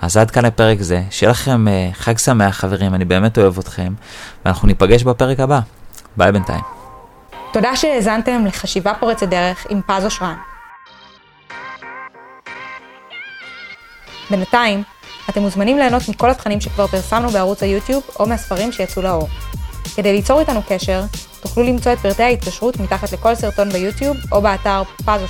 אז 0.00 0.16
עד 0.16 0.30
כאן 0.30 0.44
לפרק 0.44 0.82
זה, 0.82 1.02
שיהיה 1.10 1.30
לכם 1.30 1.66
חג 1.92 2.18
שמח 2.18 2.56
חברים, 2.56 2.94
אני 2.94 3.04
באמת 3.04 3.38
אוהב 3.38 3.58
אתכם, 3.58 3.92
ואנחנו 4.44 4.68
ניפגש 4.68 5.02
בפרק 5.02 5.40
הבא. 5.40 5.60
ביי 6.16 6.32
בינתיים. 6.32 6.75
תודה 7.52 7.76
שהאזנתם 7.76 8.46
לחשיבה 8.46 8.92
פורצת 9.00 9.28
דרך 9.28 9.66
עם 9.68 9.80
פז 9.86 10.04
אושרן. 10.04 10.36
בינתיים, 14.30 14.82
אתם 15.30 15.40
מוזמנים 15.40 15.78
ליהנות 15.78 16.08
מכל 16.08 16.30
התכנים 16.30 16.60
שכבר 16.60 16.86
פרסמנו 16.86 17.28
בערוץ 17.28 17.62
היוטיוב 17.62 18.02
או 18.20 18.26
מהספרים 18.26 18.72
שיצאו 18.72 19.02
לאור. 19.02 19.28
כדי 19.96 20.12
ליצור 20.12 20.40
איתנו 20.40 20.60
קשר, 20.68 21.02
תוכלו 21.40 21.62
למצוא 21.62 21.92
את 21.92 21.98
פרטי 21.98 22.22
ההתקשרות 22.22 22.80
מתחת 22.80 23.12
לכל 23.12 23.34
סרטון 23.34 23.70
ביוטיוב 23.70 24.16
או 24.32 24.42
באתר 24.42 24.82
פז 24.84 25.22